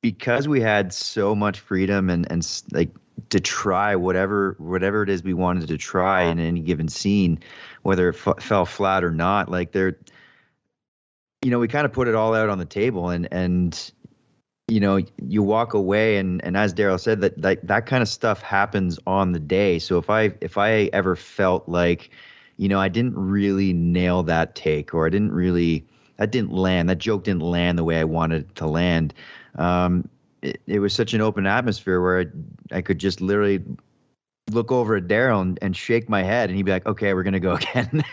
[0.01, 2.91] because we had so much freedom and and like
[3.31, 7.39] to try whatever whatever it is we wanted to try in any given scene
[7.83, 9.97] whether it f- fell flat or not like there
[11.43, 13.93] you know we kind of put it all out on the table and and
[14.69, 18.09] you know you walk away and and as darryl said that that, that kind of
[18.09, 22.11] stuff happens on the day so if i if i ever felt like
[22.57, 25.85] you know i didn't really nail that take or i didn't really
[26.17, 29.13] that didn't land that joke didn't land the way i wanted it to land
[29.57, 30.09] um
[30.41, 33.63] it, it was such an open atmosphere where I, I could just literally
[34.51, 37.23] look over at Darryl and, and shake my head, and he'd be like, "Okay, we're
[37.23, 38.05] gonna go again."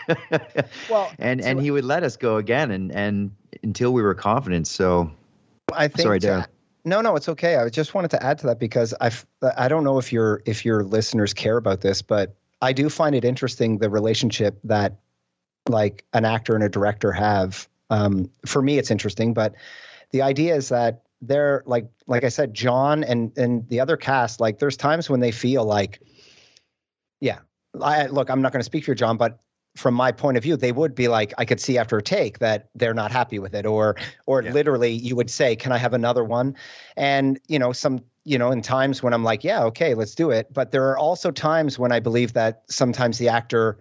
[0.88, 4.14] Well, and so- and he would let us go again, and and until we were
[4.14, 4.66] confident.
[4.66, 5.10] So
[5.74, 6.46] I think Sorry, Darren.
[6.84, 7.56] no, no, it's okay.
[7.56, 9.10] I just wanted to add to that because I
[9.56, 13.14] I don't know if your if your listeners care about this, but I do find
[13.14, 15.00] it interesting the relationship that
[15.68, 17.68] like an actor and a director have.
[17.90, 19.54] Um, for me, it's interesting, but
[20.12, 24.40] the idea is that they're like like I said, Jon and and the other cast.
[24.40, 26.00] Like, there's times when they feel like,
[27.20, 27.38] yeah,
[27.80, 28.30] I look.
[28.30, 29.38] I'm not going to speak for Jon, but
[29.76, 32.38] from my point of view, they would be like, I could see after a take
[32.40, 35.94] that they're not happy with it, or or literally you would say, Can I have
[35.94, 36.54] another one?
[36.96, 40.30] And you know, some you know, in times when I'm like, Yeah, okay, let's do
[40.30, 40.52] it.
[40.52, 43.78] But there are also times when I believe that sometimes the actor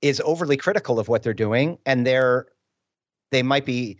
[0.00, 2.46] is overly critical of what they're doing and they're
[3.30, 3.98] they might be,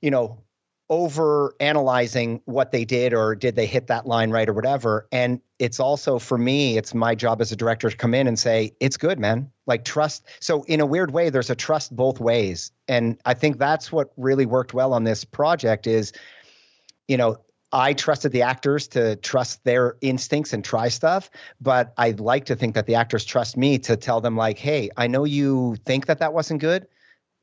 [0.00, 0.42] you know,
[0.90, 5.06] over analyzing what they did or did they hit that line right or whatever.
[5.12, 8.36] And it's also for me, it's my job as a director to come in and
[8.36, 9.52] say, it's good, man.
[9.68, 10.26] Like trust.
[10.40, 12.72] So in a weird way, there's a trust both ways.
[12.88, 16.12] And I think that's what really worked well on this project is,
[17.06, 17.38] you know,
[17.72, 22.56] I trusted the actors to trust their instincts and try stuff, but I'd like to
[22.56, 26.06] think that the actors trust me to tell them like, "Hey, I know you think
[26.06, 26.88] that that wasn't good,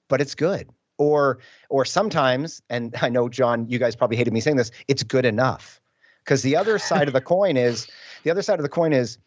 [0.10, 4.40] but it's good." Or or sometimes, and I know Jon, you guys probably hated me
[4.40, 5.82] saying this, it's good enough.
[6.24, 7.88] Because the other side of the coin is
[8.24, 9.18] the other side of the coin is,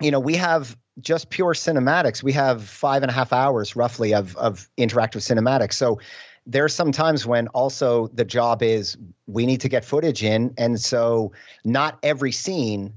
[0.00, 2.22] you know, we have just pure cinematics.
[2.22, 5.74] We have five and a half hours roughly of of interactive cinematics.
[5.74, 6.00] So
[6.48, 10.80] there's some times when also the job is we need to get footage in and
[10.80, 11.32] so
[11.64, 12.94] not every scene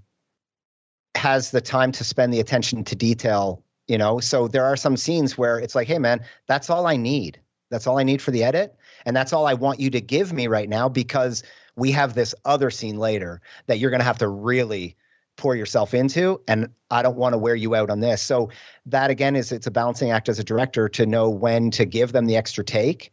[1.15, 4.95] has the time to spend the attention to detail you know so there are some
[4.95, 7.39] scenes where it's like hey man that's all i need
[7.71, 10.31] that's all i need for the edit and that's all i want you to give
[10.31, 11.43] me right now because
[11.75, 14.95] we have this other scene later that you're going to have to really
[15.37, 18.49] pour yourself into and i don't want to wear you out on this so
[18.85, 22.11] that again is it's a balancing act as a director to know when to give
[22.11, 23.11] them the extra take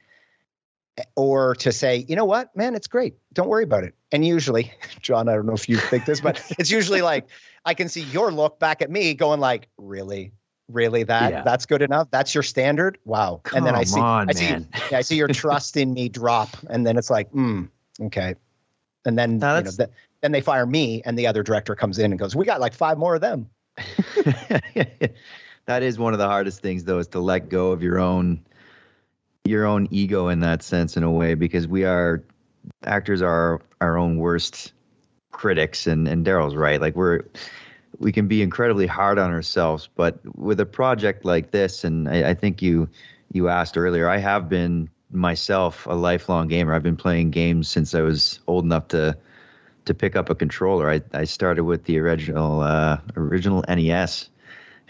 [0.99, 3.15] eh, or to say, you know what, man, it's great.
[3.33, 3.95] Don't worry about it.
[4.11, 7.29] And usually, Jon, I don't know if you think this, but it's usually like
[7.65, 10.33] I can see your look back at me going like, really?
[10.71, 11.43] Really that Yeah.
[11.43, 12.09] that's good enough?
[12.11, 12.99] That's your standard?
[13.05, 13.41] Wow.
[13.43, 14.47] Come and then I see on, I see
[14.91, 17.65] yeah, I see your trust in me drop and then it's like, hmm,
[18.03, 18.35] okay.
[19.07, 21.75] And then No, you know, that's- th- then they fire me and the other director
[21.77, 23.49] comes in and goes, "We got like five more of them."
[25.67, 28.41] that is one of the hardest things though is to let go of your own
[29.45, 32.23] your own ego in that sense in a way because we are
[32.85, 34.73] actors are our own worst
[35.31, 37.23] critics and and Darryl's right like we're
[37.99, 42.31] we can be incredibly hard on ourselves but with a project like this and I,
[42.31, 42.89] I think you
[43.33, 47.95] you asked earlier I have been myself a lifelong gamer I've been playing games since
[47.95, 49.17] I was old enough to
[49.87, 54.29] to pick up a controller I, I started with the original uh, original NES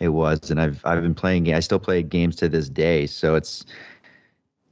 [0.01, 3.35] it was and i've i've been playing i still play games to this day so
[3.35, 3.65] it's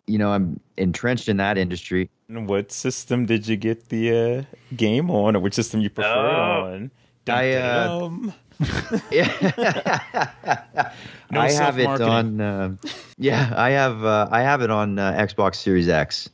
[0.06, 4.56] you know i'm entrenched in that industry And What system did you get the uh,
[4.76, 6.64] game on, or which system you prefer Oh.
[6.74, 6.90] on?
[7.28, 8.34] I, uh, No
[11.40, 12.78] i have it on um
[13.18, 16.30] yeah i have uh, i have it on uh, xbox series x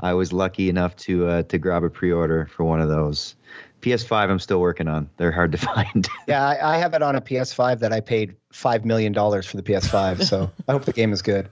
[0.00, 3.34] i was lucky enough to uh, to grab a pre-order for one of those
[3.80, 7.16] ps5 i'm still working on they're hard to find Yeah, I, I have it on
[7.16, 10.22] a PS5 that I paid five million dollars for the PS5.
[10.24, 11.48] So I hope the game is good.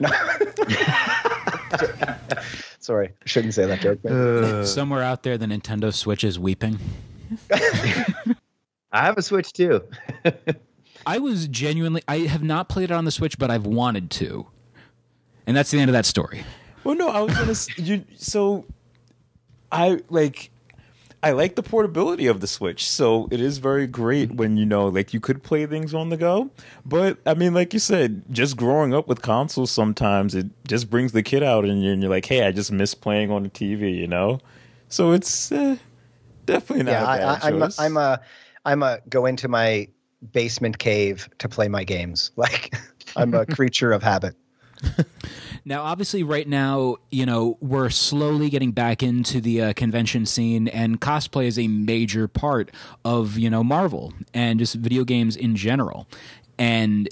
[0.00, 0.10] No.
[2.78, 4.04] Sorry, shouldn't say that joke.
[4.04, 4.66] man.
[4.66, 6.78] Somewhere out there, the Nintendo Switch is weeping.
[8.92, 9.82] i have a switch too
[11.06, 12.02] I was genuinely.
[12.06, 14.46] I have not played it on the Switch, but I've wanted to,
[15.46, 16.44] and that's the end of that story.
[16.84, 17.86] Well, no, I was gonna.
[17.88, 18.64] you so,
[19.70, 20.50] I like.
[21.24, 24.88] I like the portability of the Switch, so it is very great when you know,
[24.88, 26.50] like, you could play things on the go.
[26.84, 31.12] But I mean, like you said, just growing up with consoles, sometimes it just brings
[31.12, 33.50] the kid out, and you're, and you're like, "Hey, I just miss playing on the
[33.50, 34.40] TV," you know.
[34.88, 35.76] So it's uh,
[36.44, 37.78] definitely not yeah, a I, bad I, I'm a, choice.
[37.78, 38.20] I'm a
[38.64, 39.88] I'm a go into my
[40.32, 42.30] basement cave to play my games.
[42.36, 42.74] Like
[43.16, 44.34] I'm a creature of habit.
[45.64, 50.66] Now, obviously, right now, you know, we're slowly getting back into the uh, convention scene,
[50.68, 52.72] and cosplay is a major part
[53.04, 56.08] of, you know, Marvel and just video games in general.
[56.58, 57.08] And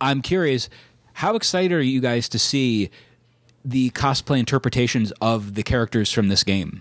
[0.00, 0.68] I'm curious,
[1.14, 2.90] how excited are you guys to see
[3.64, 6.80] the cosplay interpretations of the characters from this game?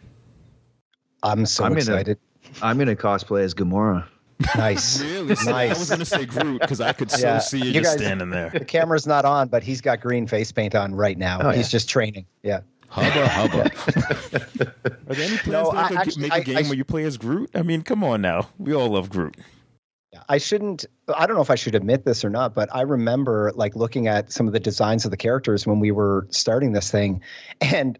[1.23, 2.17] I'm so I'm gonna- excited.
[2.61, 4.05] i'm gonna cosplay as gamora
[4.55, 5.27] Nice, Really?
[5.45, 5.47] nice.
[5.47, 7.37] I was gonna say Groot because I could so Yeah.
[7.37, 8.49] see you, You just guys- standing there.
[8.49, 11.39] The camera's not on, but he's got green face paint on right now.
[11.43, 11.77] Oh, He's yeah.
[11.77, 12.25] just training.
[12.41, 12.61] Yeah.
[12.89, 13.71] Hubba hubba.
[15.07, 16.73] Are there any plans No, that I- could actually, make a I- game I- where
[16.73, 17.51] you play as Groot?
[17.53, 18.49] I mean, come on now.
[18.57, 19.37] We all love Groot.
[20.27, 20.85] I shouldn't.
[21.15, 24.07] I don't know if I should admit this or not, but I remember like looking
[24.07, 27.21] at some of the designs of the characters when we were starting this thing,
[27.61, 27.97] and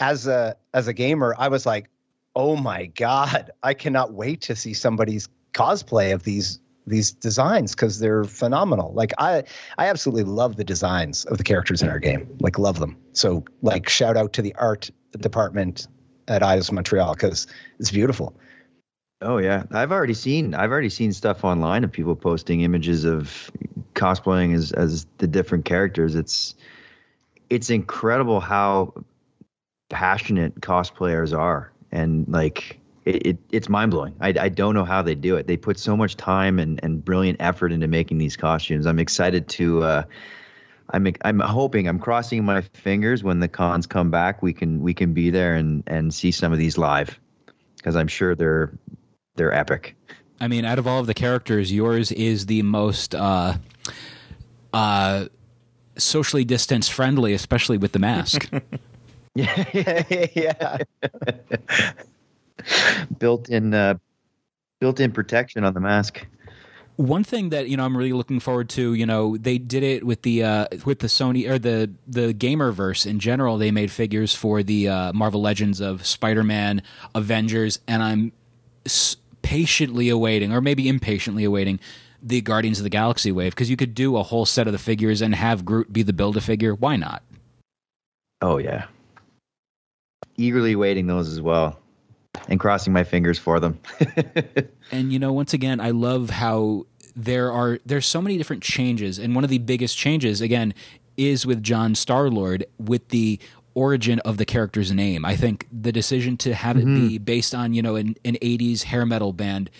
[0.00, 1.90] as a as a gamer, I was like,
[2.34, 7.98] "Oh my god, I cannot wait to see somebody's cosplay of these these designs because
[7.98, 8.92] they're phenomenal.
[8.92, 9.44] Like I
[9.78, 12.36] I absolutely love the designs of the characters in our game.
[12.40, 12.96] Like love them.
[13.12, 15.86] So like shout out to the art department
[16.28, 17.46] at Eidos Montreal because
[17.78, 18.34] it's beautiful.
[19.20, 23.50] Oh yeah, I've already seen I've already seen stuff online of people posting images of
[23.94, 26.14] cosplaying as as the different characters.
[26.14, 26.56] It's
[27.48, 28.94] it's incredible how
[29.90, 34.14] passionate cosplayers are, and like it, it it's mind blowing.
[34.20, 35.46] I I don't know how they do it.
[35.46, 38.86] They put so much time and and brilliant effort into making these costumes.
[38.86, 39.82] I'm excited to.
[39.82, 40.02] Uh,
[40.90, 44.92] I'm I'm hoping I'm crossing my fingers when the cons come back we can we
[44.92, 47.18] can be there and and see some of these live
[47.76, 48.72] because I'm sure they're
[49.36, 49.96] they're epic.
[50.40, 53.54] I mean, out of all of the characters, yours is the most uh,
[54.72, 55.26] uh,
[55.96, 58.50] socially distance friendly, especially with the mask.
[59.34, 60.78] yeah, yeah.
[63.18, 63.94] built in, uh,
[64.80, 66.26] built in protection on the mask.
[66.96, 70.04] One thing that you know I'm really looking forward to, you know, they did it
[70.04, 73.56] with the uh, with the Sony or the the Gamerverse in general.
[73.56, 76.82] They made figures for the uh, Marvel Legends of Spider-Man,
[77.14, 78.32] Avengers, and I'm
[79.40, 81.80] patiently awaiting, or maybe impatiently awaiting,
[82.22, 84.78] the Guardians of the Galaxy wave because you could do a whole set of the
[84.78, 86.74] figures and have Groot be the build a figure.
[86.74, 87.22] Why not?
[88.40, 88.86] Oh yeah,
[90.42, 91.78] eagerly waiting those as well,
[92.48, 93.78] and crossing my fingers for them.
[94.92, 99.18] and you know, once again, I love how there are there's so many different changes,
[99.18, 100.74] and one of the biggest changes again
[101.16, 103.38] is with John Starlord with the
[103.74, 105.24] origin of the character's name.
[105.24, 106.96] I think the decision to have mm-hmm.
[106.96, 109.70] it be based on, you know, an, an 80s hair metal band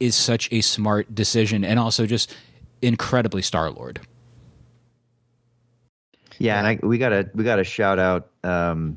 [0.00, 2.34] is such a smart decision and also just
[2.80, 4.00] incredibly Star Lord.
[6.38, 8.96] Yeah, and I, we gotta we gotta shout out um,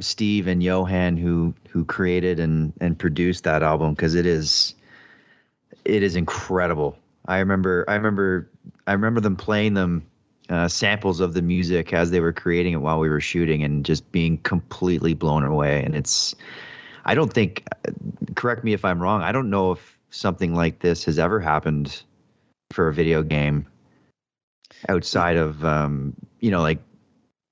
[0.00, 4.74] Steve and Johan who who created and and produced that album because it is
[5.84, 6.98] it is incredible.
[7.26, 8.50] I remember I remember
[8.86, 10.06] I remember them playing them
[10.48, 13.84] uh, samples of the music as they were creating it while we were shooting and
[13.84, 15.82] just being completely blown away.
[15.82, 16.34] And it's,
[17.04, 17.64] I don't think,
[18.34, 22.02] correct me if I'm wrong, I don't know if something like this has ever happened
[22.70, 23.66] for a video game
[24.88, 26.78] outside of, um, you know, like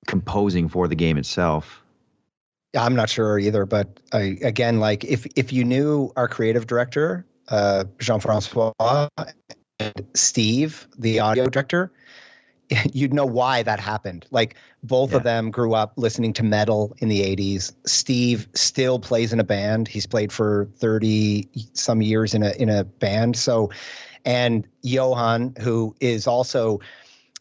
[0.07, 1.83] composing for the game itself.
[2.76, 7.26] I'm not sure either, but I, again, like if if you knew our creative director,
[7.48, 8.72] uh, Jean Francois,
[9.78, 11.92] and Steve, the audio director,
[12.92, 14.26] you'd know why that happened.
[14.30, 15.18] Like both yeah.
[15.18, 17.74] of them grew up listening to metal in the 80s.
[17.87, 19.88] Steve still plays in a band.
[19.88, 23.37] He's played for 30 some years in a in a band.
[23.37, 23.70] So
[24.24, 26.80] and Johan who is also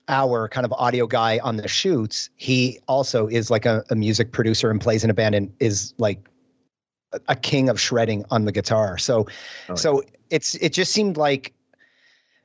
[0.08, 4.32] our kind of audio guy on the shoots, he also is like a, a music
[4.32, 6.30] producer and plays in a band and is like
[7.28, 8.98] a king of shredding on the guitar.
[8.98, 9.28] So
[9.70, 10.10] oh, so yeah.
[10.30, 11.54] it's it just seemed like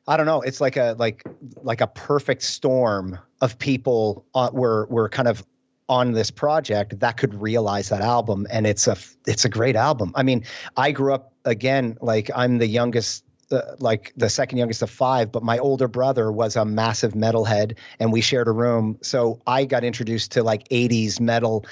[0.07, 0.41] I don't know.
[0.41, 1.23] It's like a like
[1.63, 5.45] like a perfect storm of people uh, were were kind of
[5.89, 10.13] on this project that could realize that album, and it's a it's a great album.
[10.15, 10.45] I mean,
[10.77, 13.25] I grew up again like I'm the youngest.
[13.51, 17.79] Uh, like the second youngest of five, but my older brother was a massive metalhead,
[17.99, 18.99] and we shared a room.
[19.01, 21.65] So I got introduced to like '80s metal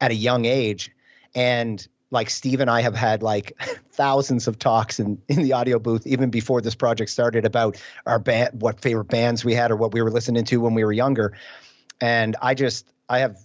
[0.00, 0.92] at a young age,
[1.34, 3.52] and like Steve and I have had like
[3.92, 8.18] thousands of talks in, in the audio booth even before this project started about our
[8.18, 10.92] band, what favorite bands we had or what we were listening to when we were
[10.92, 11.36] younger.
[12.00, 13.36] And I just, I have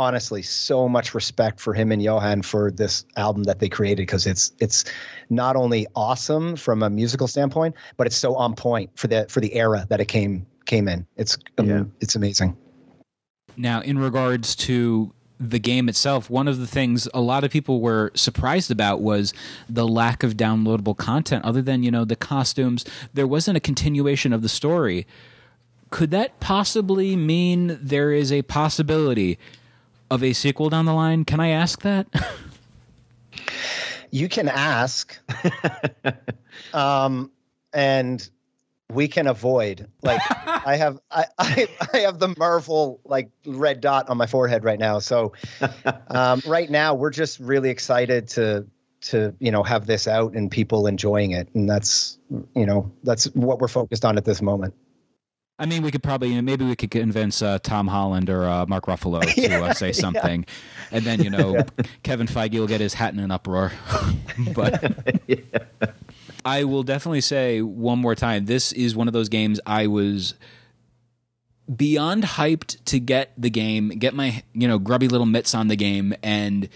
[0.00, 4.26] honestly so much respect for him and Johan for this album that they created because
[4.26, 4.86] it's it's
[5.28, 9.40] not only awesome from a musical standpoint, but it's so on point for the for
[9.40, 11.06] the era that it came came in.
[11.16, 11.84] It's um, yeah.
[12.00, 12.56] it's amazing.
[13.58, 17.82] Now, in regards to the game itself, one of the things a lot of people
[17.82, 19.34] were surprised about was
[19.68, 21.44] the lack of downloadable content.
[21.44, 25.06] Other than you know the costumes, there wasn't a continuation of the story.
[25.90, 29.38] Could that possibly mean there is a possibility
[30.10, 31.24] of a sequel down the line?
[31.24, 32.06] Can I ask that?
[34.10, 35.18] you can ask,
[36.74, 37.30] um,
[37.72, 38.28] and
[38.92, 39.88] we can avoid.
[40.02, 44.64] Like I have I, I, I have the Marvel like red dot on my forehead
[44.64, 44.98] right now.
[44.98, 45.32] So
[46.08, 48.66] um, right now we're just really excited to
[49.02, 52.18] to you know have this out and people enjoying it, and that's
[52.54, 54.74] you know that's what we're focused on at this moment.
[55.60, 58.48] I mean, we could probably you know, maybe we could convince uh, Tom Holland or
[58.48, 60.96] uh, Mark Ruffalo to yeah, uh, say something, yeah.
[60.96, 61.64] and then you know yeah.
[62.02, 63.70] Kevin Feige will get his hat in an uproar.
[64.54, 64.82] but
[66.46, 68.46] I will definitely say one more time.
[68.46, 70.32] This is one of those games I was
[71.76, 75.76] beyond hyped to get the game, get my you know grubby little mitts on the
[75.76, 76.70] game, and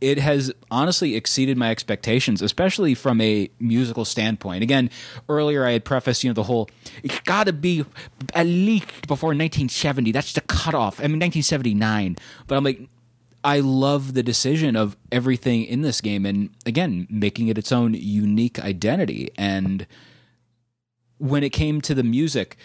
[0.00, 4.62] it has honestly exceeded my expectations, especially from a musical standpoint.
[4.62, 4.90] Again,
[5.28, 6.68] earlier I had prefaced, you know, the whole
[7.02, 7.84] it's got to be
[8.34, 10.12] at least before 1970.
[10.12, 11.00] That's the cutoff.
[11.00, 12.16] I mean, 1979.
[12.46, 12.80] But I'm like,
[13.42, 17.94] I love the decision of everything in this game, and again, making it its own
[17.94, 19.30] unique identity.
[19.38, 19.86] And
[21.18, 22.56] when it came to the music,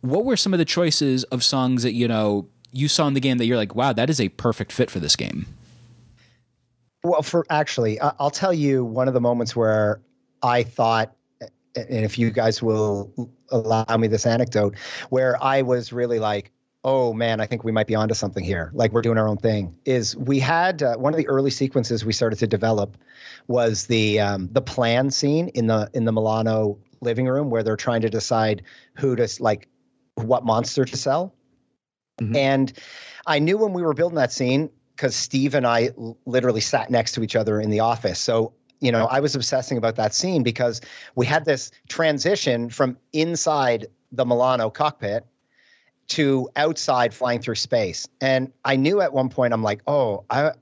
[0.00, 3.20] what were some of the choices of songs that you know you saw in the
[3.20, 5.46] game that you're like, wow, that is a perfect fit for this game?
[7.04, 10.00] Well, for actually, I'll tell you one of the moments where
[10.42, 11.14] I thought,
[11.74, 14.76] and if you guys will allow me this anecdote,
[15.10, 16.52] where I was really like,
[16.84, 18.70] oh man, I think we might be onto something here.
[18.74, 19.76] Like we're doing our own thing.
[19.84, 22.96] Is we had uh, one of the early sequences we started to develop
[23.46, 27.76] was the um, the plan scene in the in the Milano living room where they're
[27.76, 28.62] trying to decide
[28.96, 29.68] who to like
[30.14, 31.34] what monster to sell.
[32.20, 32.36] Mm-hmm.
[32.36, 32.72] And
[33.26, 35.90] I knew when we were building that scene because Steve and I
[36.26, 38.18] literally sat next to each other in the office.
[38.18, 40.80] So, you know, I was obsessing about that scene because
[41.14, 45.24] we had this transition from inside the Milano cockpit
[46.08, 48.08] to outside flying through space.
[48.20, 50.52] And I knew at one point, I'm like, oh, I,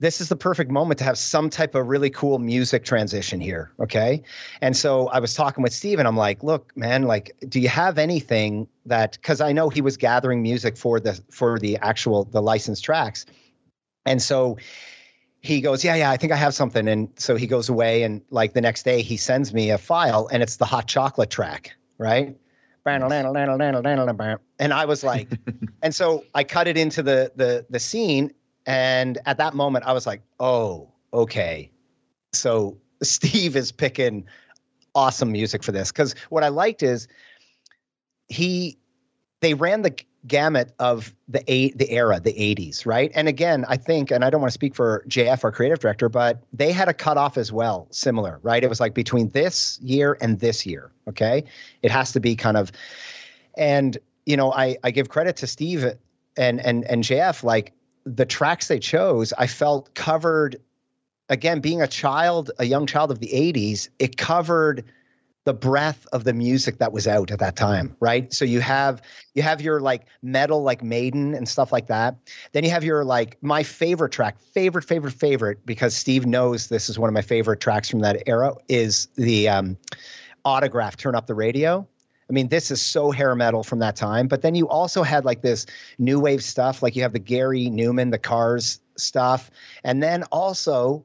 [0.00, 3.70] this is the perfect moment to have some type of really cool music transition here.
[3.78, 4.22] Okay.
[4.62, 7.68] And so I was talking with Steve and I'm like, look, man, like, do you
[7.68, 12.24] have anything that, cause I know he was gathering music for the, for the actual,
[12.24, 13.26] the licensed tracks.
[14.06, 14.56] And so
[15.40, 16.88] he goes, yeah, yeah, I think I have something.
[16.88, 20.30] And so he goes away and like the next day he sends me a file
[20.32, 21.74] and it's the hot chocolate track.
[21.98, 22.38] Right.
[24.58, 25.28] And I was like,
[25.82, 28.32] and so I cut it into the the the scene
[28.66, 31.70] and at that moment, I was like, oh, okay.
[32.32, 34.26] So Steve is picking
[34.94, 35.92] awesome music for this.
[35.92, 37.08] Because what I liked is
[38.28, 38.78] he
[39.40, 39.94] they ran the
[40.26, 43.10] gamut of the eight the era, the 80s, right?
[43.14, 46.10] And again, I think, and I don't want to speak for JF, our creative director,
[46.10, 48.62] but they had a cutoff as well, similar, right?
[48.62, 50.92] It was like between this year and this year.
[51.08, 51.44] Okay.
[51.82, 52.70] It has to be kind of
[53.56, 53.96] and
[54.26, 55.84] you know, I I give credit to Steve
[56.36, 57.72] and and and JF, like
[58.16, 60.56] the tracks they chose, I felt covered.
[61.28, 64.84] Again, being a child, a young child of the '80s, it covered
[65.44, 68.32] the breadth of the music that was out at that time, right?
[68.32, 69.00] So you have
[69.34, 72.16] you have your like metal, like Maiden and stuff like that.
[72.52, 76.88] Then you have your like my favorite track, favorite, favorite, favorite, because Steve knows this
[76.88, 78.54] is one of my favorite tracks from that era.
[78.68, 79.78] Is the um,
[80.44, 81.88] autograph "Turn Up the Radio."
[82.30, 84.28] I mean, this is so hair metal from that time.
[84.28, 85.66] But then you also had like this
[85.98, 89.50] new wave stuff, like you have the Gary Numan, the Cars stuff,
[89.82, 91.04] and then also,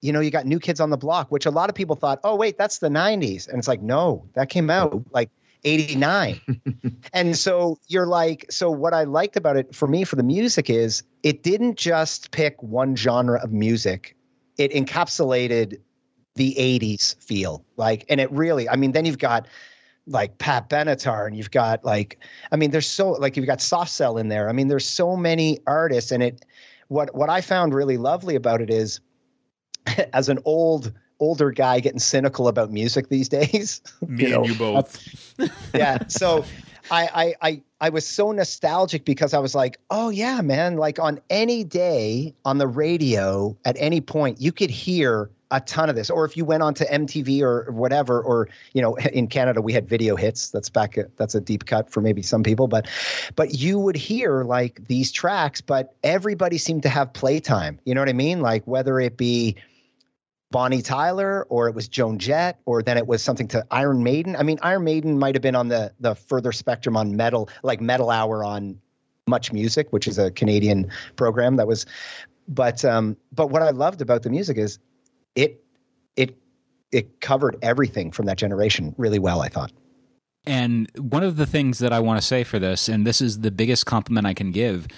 [0.00, 2.20] you know, you got New Kids on the Block, which a lot of people thought,
[2.24, 5.28] oh wait, that's the '90s, and it's like, no, that came out like
[5.62, 6.40] 89.
[7.12, 10.70] and so you're like, so what I liked about it for me for the music
[10.70, 14.16] is it didn't just pick one genre of music,
[14.56, 15.80] it encapsulated
[16.34, 17.62] the 80s feel.
[17.76, 19.46] Like, and it really, I mean, then you've got
[20.06, 22.18] like Pat Benatar and you've got like
[22.50, 24.48] I mean there's so like you've got Soft Cell in there.
[24.48, 26.44] I mean there's so many artists and it
[26.88, 29.00] what what I found really lovely about it is
[30.12, 33.80] as an old older guy getting cynical about music these days.
[34.06, 35.34] Me you know, and you both.
[35.74, 36.06] yeah.
[36.08, 36.44] So
[36.90, 40.98] I, I I I was so nostalgic because I was like, oh yeah, man, like
[40.98, 45.94] on any day on the radio at any point you could hear a ton of
[45.94, 46.10] this.
[46.10, 49.72] Or if you went on to MTV or whatever, or you know, in Canada we
[49.72, 50.50] had video hits.
[50.50, 50.96] That's back.
[51.16, 52.88] That's a deep cut for maybe some people, but
[53.36, 57.78] but you would hear like these tracks, but everybody seemed to have playtime.
[57.84, 58.40] You know what I mean?
[58.40, 59.56] Like whether it be
[60.50, 64.36] Bonnie Tyler or it was Joan Jett or then it was something to Iron Maiden.
[64.36, 67.80] I mean, Iron Maiden might have been on the the further spectrum on metal, like
[67.80, 68.80] Metal Hour on
[69.26, 71.86] Much Music, which is a Canadian program that was.
[72.48, 74.78] But um, but what I loved about the music is
[75.34, 75.64] it
[76.16, 76.36] it
[76.90, 79.40] it covered everything from that generation really well.
[79.40, 79.72] I thought.
[80.44, 83.40] And one of the things that I want to say for this, and this is
[83.40, 84.88] the biggest compliment I can give,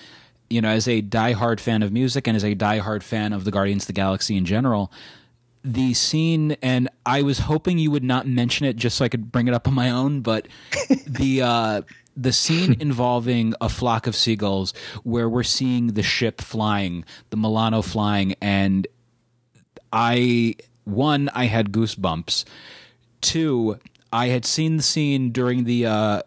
[0.49, 3.51] you know, as a diehard fan of music and as a diehard fan of the
[3.51, 4.91] Guardians of the Galaxy in general,
[5.63, 9.33] the scene, and I was hoping you would not mention it just so I could
[9.33, 10.49] bring it up on my own, but
[11.07, 11.83] the uh,
[12.17, 14.73] the scene involving a flock of seagulls
[15.03, 18.87] where we're seeing the ship flying, the Milano flying, and
[19.95, 22.45] I one I had goosebumps.
[23.21, 23.79] Two,
[24.13, 26.23] I had seen the scene during the uh,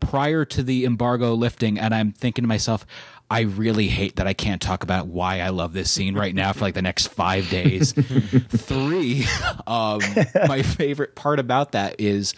[0.00, 2.86] prior to the embargo lifting, and I'm thinking to myself,
[3.28, 6.52] I really hate that I can't talk about why I love this scene right now
[6.52, 7.92] for like the next five days.
[8.48, 9.26] Three,
[9.66, 10.00] um,
[10.46, 12.34] my favorite part about that is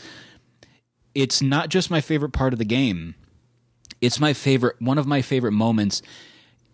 [1.14, 3.16] it's not just my favorite part of the game.
[4.00, 6.00] It's my favorite, one of my favorite moments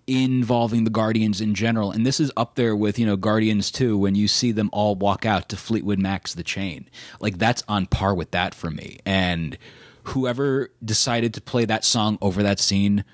[0.06, 1.90] involving the Guardians in general.
[1.90, 4.94] And this is up there with, you know, Guardians 2 when you see them all
[4.94, 6.88] walk out to Fleetwood Mac's The Chain.
[7.20, 8.98] Like that's on par with that for me.
[9.04, 9.56] And
[10.04, 13.04] whoever decided to play that song over that scene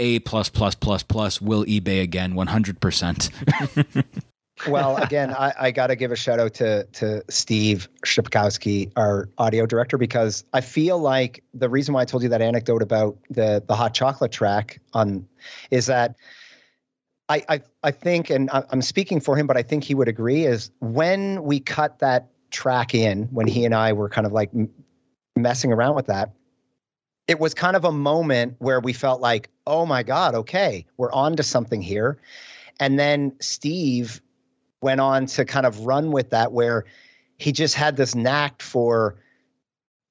[0.00, 4.24] a plus plus plus plus will eBay again 100%.
[4.68, 9.28] well, again, I, I got to give a shout out to to Steve Szczepkowski, our
[9.38, 13.18] audio director, because I feel like the reason why I told you that anecdote about
[13.30, 15.28] the the hot chocolate track on
[15.70, 16.16] is that
[17.28, 20.44] I I, I think, and I'm speaking for him, but I think he would agree,
[20.44, 24.50] is when we cut that track in, when he and I were kind of like
[25.36, 26.32] messing around with that.
[27.28, 31.12] It was kind of a moment where we felt like, oh my God, okay, we're
[31.12, 32.18] on to something here.
[32.80, 34.20] And then Steve
[34.80, 36.84] went on to kind of run with that where
[37.38, 39.16] he just had this knack for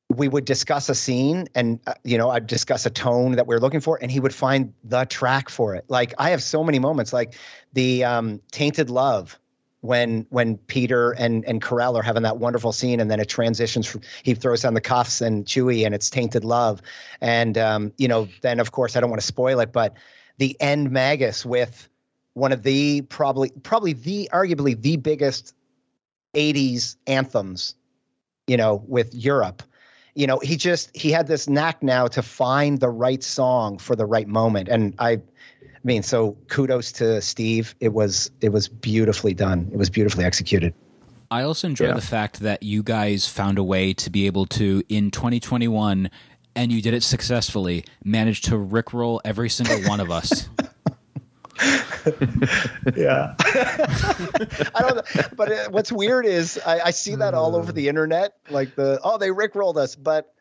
[0.09, 3.55] we would discuss a scene and uh, you know i'd discuss a tone that we
[3.55, 5.86] are looking for and he would find the track for it.
[5.88, 7.36] Like i have so many moments like
[7.74, 9.39] the um, tainted love
[9.82, 13.88] when when peter and and Ko-Rel are having that wonderful scene and then it transitions
[13.88, 16.82] from, he throws down the cuffs and chewie and it's tainted love.
[17.22, 19.95] And um, you know then of course i don't want to spoil it but
[20.38, 21.88] the end magus with
[22.40, 25.54] one of the probably probably the arguably the biggest
[26.34, 27.76] 80s anthems
[28.48, 29.64] you know with Europe.
[30.16, 33.96] You know he just he had this knack now to find the right song for
[33.96, 34.68] the right moment.
[34.70, 35.22] And I I
[35.84, 37.76] mean so kudos to Steve.
[37.80, 39.70] It was it was beautifully done.
[39.72, 40.74] It was beautifully executed.
[41.32, 41.94] I also enjoy yeah.
[41.94, 46.10] the fact that you guys found a way to be able to in 2021
[46.56, 50.50] and you did it successfully manage to rickroll every single one of us
[52.95, 53.36] yeah.
[53.39, 55.24] I don't know.
[55.36, 57.89] But it, what's weird is I, I, see that all over the hmm.
[57.89, 59.95] internet, like the, oh, they rickrolled us.
[59.95, 60.34] But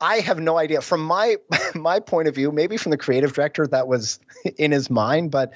[0.00, 0.80] I have no idea.
[0.80, 1.36] From my
[1.74, 4.18] my point of view, maybe from the creative director that was
[4.56, 5.52] in his mind, but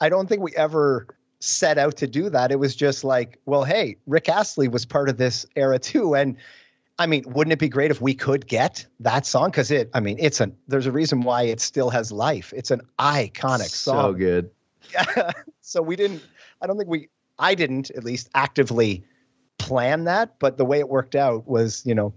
[0.00, 1.06] I don't think we ever
[1.40, 2.52] set out to do that.
[2.52, 6.14] It was just like, well, hey, Rick Astley was part of this era too.
[6.14, 6.36] And
[7.00, 9.48] I mean, wouldn't it be great if we could get that song?
[9.50, 12.52] Because it, I mean, it's an there's a reason why it still has life.
[12.54, 14.12] It's an iconic so song.
[14.12, 14.50] So good.
[14.92, 15.30] Yeah.
[15.62, 16.22] so we didn't.
[16.60, 17.08] I don't think we.
[17.38, 19.02] I didn't at least actively
[19.58, 22.12] plan that, but the way it worked out was, you know,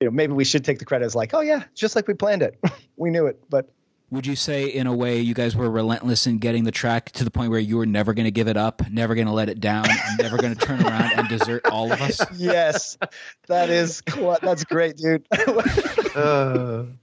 [0.00, 2.14] you know, maybe we should take the credit as like, oh yeah, just like we
[2.14, 2.58] planned it.
[2.96, 3.72] we knew it, but
[4.10, 7.24] would you say, in a way, you guys were relentless in getting the track to
[7.24, 9.48] the point where you were never going to give it up, never going to let
[9.48, 9.86] it down,
[10.18, 12.20] never going to turn around and desert all of us?
[12.36, 12.96] Yes,
[13.48, 14.02] that is
[14.40, 15.26] that's great, dude.
[16.14, 16.84] uh.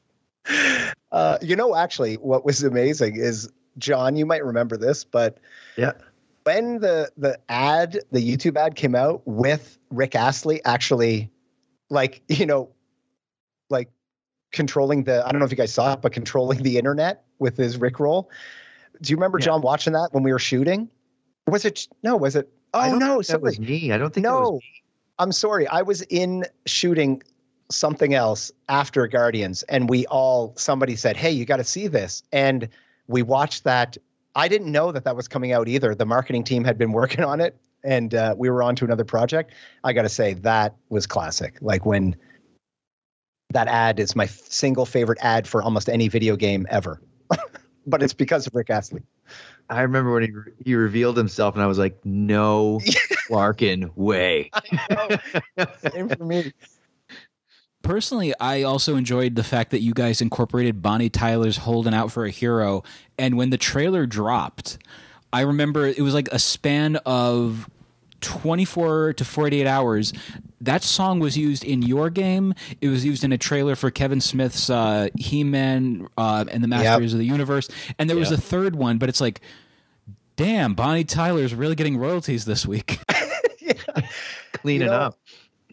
[1.13, 3.47] Uh, you know, actually, what was amazing is
[3.77, 4.15] Jon.
[4.15, 5.37] You might remember this, but
[5.77, 5.93] yeah,
[6.43, 11.29] when the the ad, the YouTube ad came out with Rick Astley, actually,
[11.89, 12.69] like you know,
[13.69, 13.89] like
[14.53, 17.57] controlling the I don't know if you guys saw it, but controlling the internet with
[17.57, 18.27] his Rickroll.
[19.01, 19.45] Do you remember yeah.
[19.45, 20.89] Jon watching that when we were shooting?
[21.47, 22.15] Was it no?
[22.15, 22.49] Was it?
[22.73, 23.91] Oh no, that was me.
[23.91, 24.61] I don't think no.
[25.19, 25.67] I'm sorry.
[25.67, 27.21] I was in shooting
[27.69, 32.23] something else after Guardians, and we all somebody said, "Hey, you got to see this,"
[32.31, 32.69] and
[33.07, 33.97] we watched that.
[34.35, 35.93] I didn't know that that was coming out either.
[35.93, 39.05] The marketing team had been working on it, and uh, we were on to another
[39.05, 39.51] project.
[39.83, 41.57] I got to say that was classic.
[41.61, 42.15] Like when
[43.53, 47.01] that ad is my single favorite ad for almost any video game ever.
[47.87, 49.03] but it's because of Rick Astley.
[49.69, 50.31] I remember when he
[50.65, 52.81] he revealed himself, and I was like, "No,
[53.29, 54.51] Larkin way."
[55.91, 56.51] Same for me.
[57.81, 62.25] Personally, I also enjoyed the fact that you guys incorporated Bonnie Tyler's "Holding Out for
[62.25, 62.83] a Hero,"
[63.17, 64.77] and when the trailer dropped,
[65.31, 67.69] I remember it was like a span of
[68.23, 70.13] 24 to 48 hours.
[70.61, 72.55] That song was used in your game.
[72.81, 76.67] It was used in a trailer for Kevin Smith's uh, He Man uh, and the
[76.67, 77.13] Masters yep.
[77.13, 77.69] of the Universe.
[77.99, 79.41] And there was a third one, but it's like,
[80.35, 82.99] damn, Bonnie Tyler's really getting royalties this week.
[83.59, 83.73] yeah.
[84.53, 85.19] Cleaning you know, up.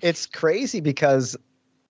[0.02, 1.36] It's crazy because,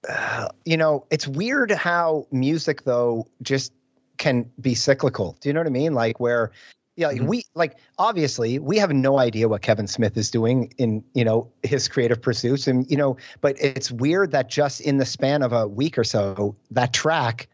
[0.09, 3.73] uh, you know, it's weird how music, though, just
[4.19, 5.37] can be cyclical.
[5.41, 5.95] Do you know what I mean?
[5.95, 6.53] Like, where
[7.01, 7.27] yeah, mm-hmm.
[7.27, 11.51] we like obviously we have no idea what Kevin Smith is doing in you know
[11.63, 15.55] his creative pursuits, and you know, but it's weird that just in the span of
[15.55, 17.49] a week or so, that track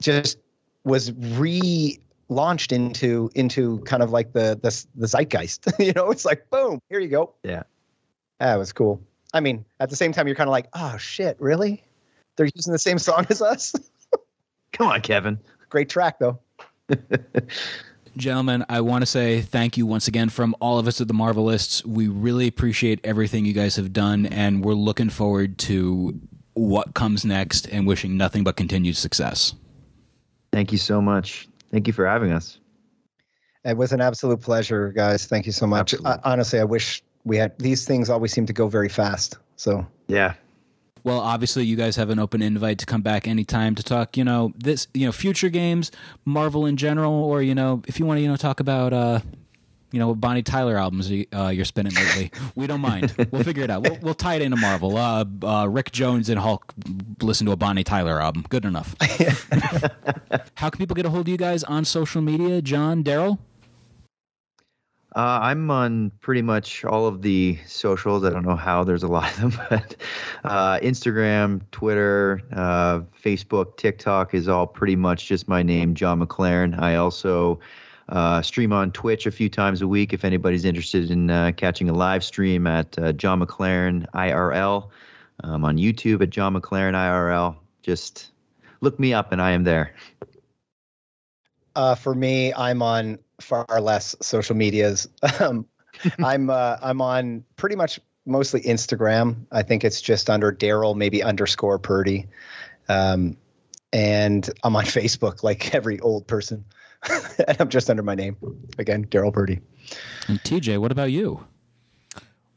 [0.00, 0.38] just
[0.84, 5.66] was relaunched into into kind of like the the, the zeitgeist.
[5.80, 7.34] you know, it's like boom, here you go.
[7.42, 7.64] Yeah,
[8.38, 9.02] that was cool.
[9.34, 11.82] I mean, at the same time, you're kind of like, oh shit, really?
[12.36, 13.74] They're using the same song as us.
[14.72, 15.40] Come on, Kevin.
[15.68, 16.38] Great track though.
[18.16, 21.14] Gentlemen, I want to say thank you once again from all of us at the
[21.14, 21.84] Marvelists.
[21.84, 26.18] We really appreciate everything you guys have done, and we're looking forward to
[26.54, 29.54] what comes next and wishing nothing but continued success.
[30.50, 31.46] Thank you so much.
[31.70, 32.58] Thank you for having us.
[33.66, 35.26] It was an absolute pleasure, guys.
[35.26, 35.94] Thank you so much.
[36.04, 39.36] I, honestly, I wish we had these things always seem to go very fast.
[39.56, 40.34] So Yeah.
[41.06, 44.16] Well, obviously, you guys have an open invite to come back anytime to talk.
[44.16, 45.92] You know this, you know, future games,
[46.24, 49.20] Marvel in general, or you know, if you want to, you know, talk about, uh,
[49.92, 52.32] you know, Bonnie Tyler albums uh, you're spinning lately.
[52.56, 53.14] we don't mind.
[53.30, 53.84] We'll figure it out.
[53.84, 54.96] We'll, we'll tie it into Marvel.
[54.96, 56.74] Uh, uh, Rick Jones and Hulk
[57.22, 58.44] listen to a Bonnie Tyler album.
[58.48, 58.96] Good enough.
[60.56, 62.60] How can people get a hold of you guys on social media?
[62.60, 63.38] Jon, Darryl.
[65.16, 68.22] Uh, I'm on pretty much all of the socials.
[68.22, 68.84] I don't know how.
[68.84, 69.96] There's a lot of them, but
[70.44, 76.78] uh, Instagram, Twitter, uh, Facebook, TikTok is all pretty much just my name, Jon McLaren.
[76.78, 77.60] I also
[78.10, 80.12] uh, stream on Twitch a few times a week.
[80.12, 84.90] If anybody's interested in uh, catching a live stream at uh, Jon McLaren IRL.
[85.40, 87.56] I'm on YouTube at Jon McLaren IRL.
[87.82, 88.32] Just
[88.82, 89.94] look me up, and I am there.
[91.74, 95.08] Uh, for me, I'm on far less social medias.
[95.40, 95.66] Um,
[96.22, 99.46] I'm uh, I'm on pretty much mostly Instagram.
[99.52, 102.26] I think it's just under Darryl, maybe underscore Purdy,
[102.88, 103.36] um,
[103.92, 106.64] and I'm on Facebook like every old person,
[107.48, 108.36] and I'm just under my name
[108.78, 109.60] again, Darryl Purdy.
[110.28, 111.46] And TJ, what about you?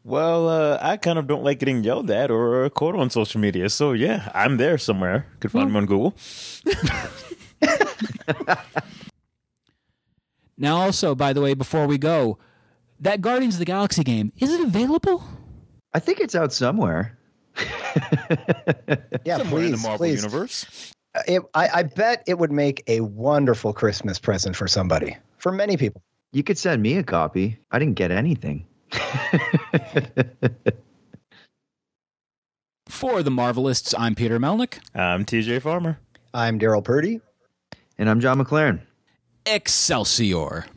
[0.03, 3.69] Well, uh, I kind of don't like getting yelled at or quoted on social media.
[3.69, 5.27] So, yeah, I'm there somewhere.
[5.39, 6.15] Could find me on Google.
[10.59, 12.37] Now, also, by the way, before we go,
[12.99, 15.23] that Guardians of the Galaxy game is it available?
[15.93, 17.17] I think it's out somewhere.
[19.25, 20.21] Yeah, Somewhere in the Marvel please.
[20.23, 20.91] universe.
[21.15, 25.51] Uh, it, I, I bet it would make a wonderful Christmas present for somebody, for
[25.51, 26.01] many people.
[26.31, 27.57] You could send me a copy.
[27.71, 28.65] I didn't get anything.
[32.87, 34.79] For the Marvelists, I'm Peter Melnick.
[34.95, 35.99] I'm TJ Farmer.
[36.33, 37.21] I'm Darryl Purdy.
[37.97, 38.81] and I'm Jon McLaren.
[39.51, 40.67] Excelsior.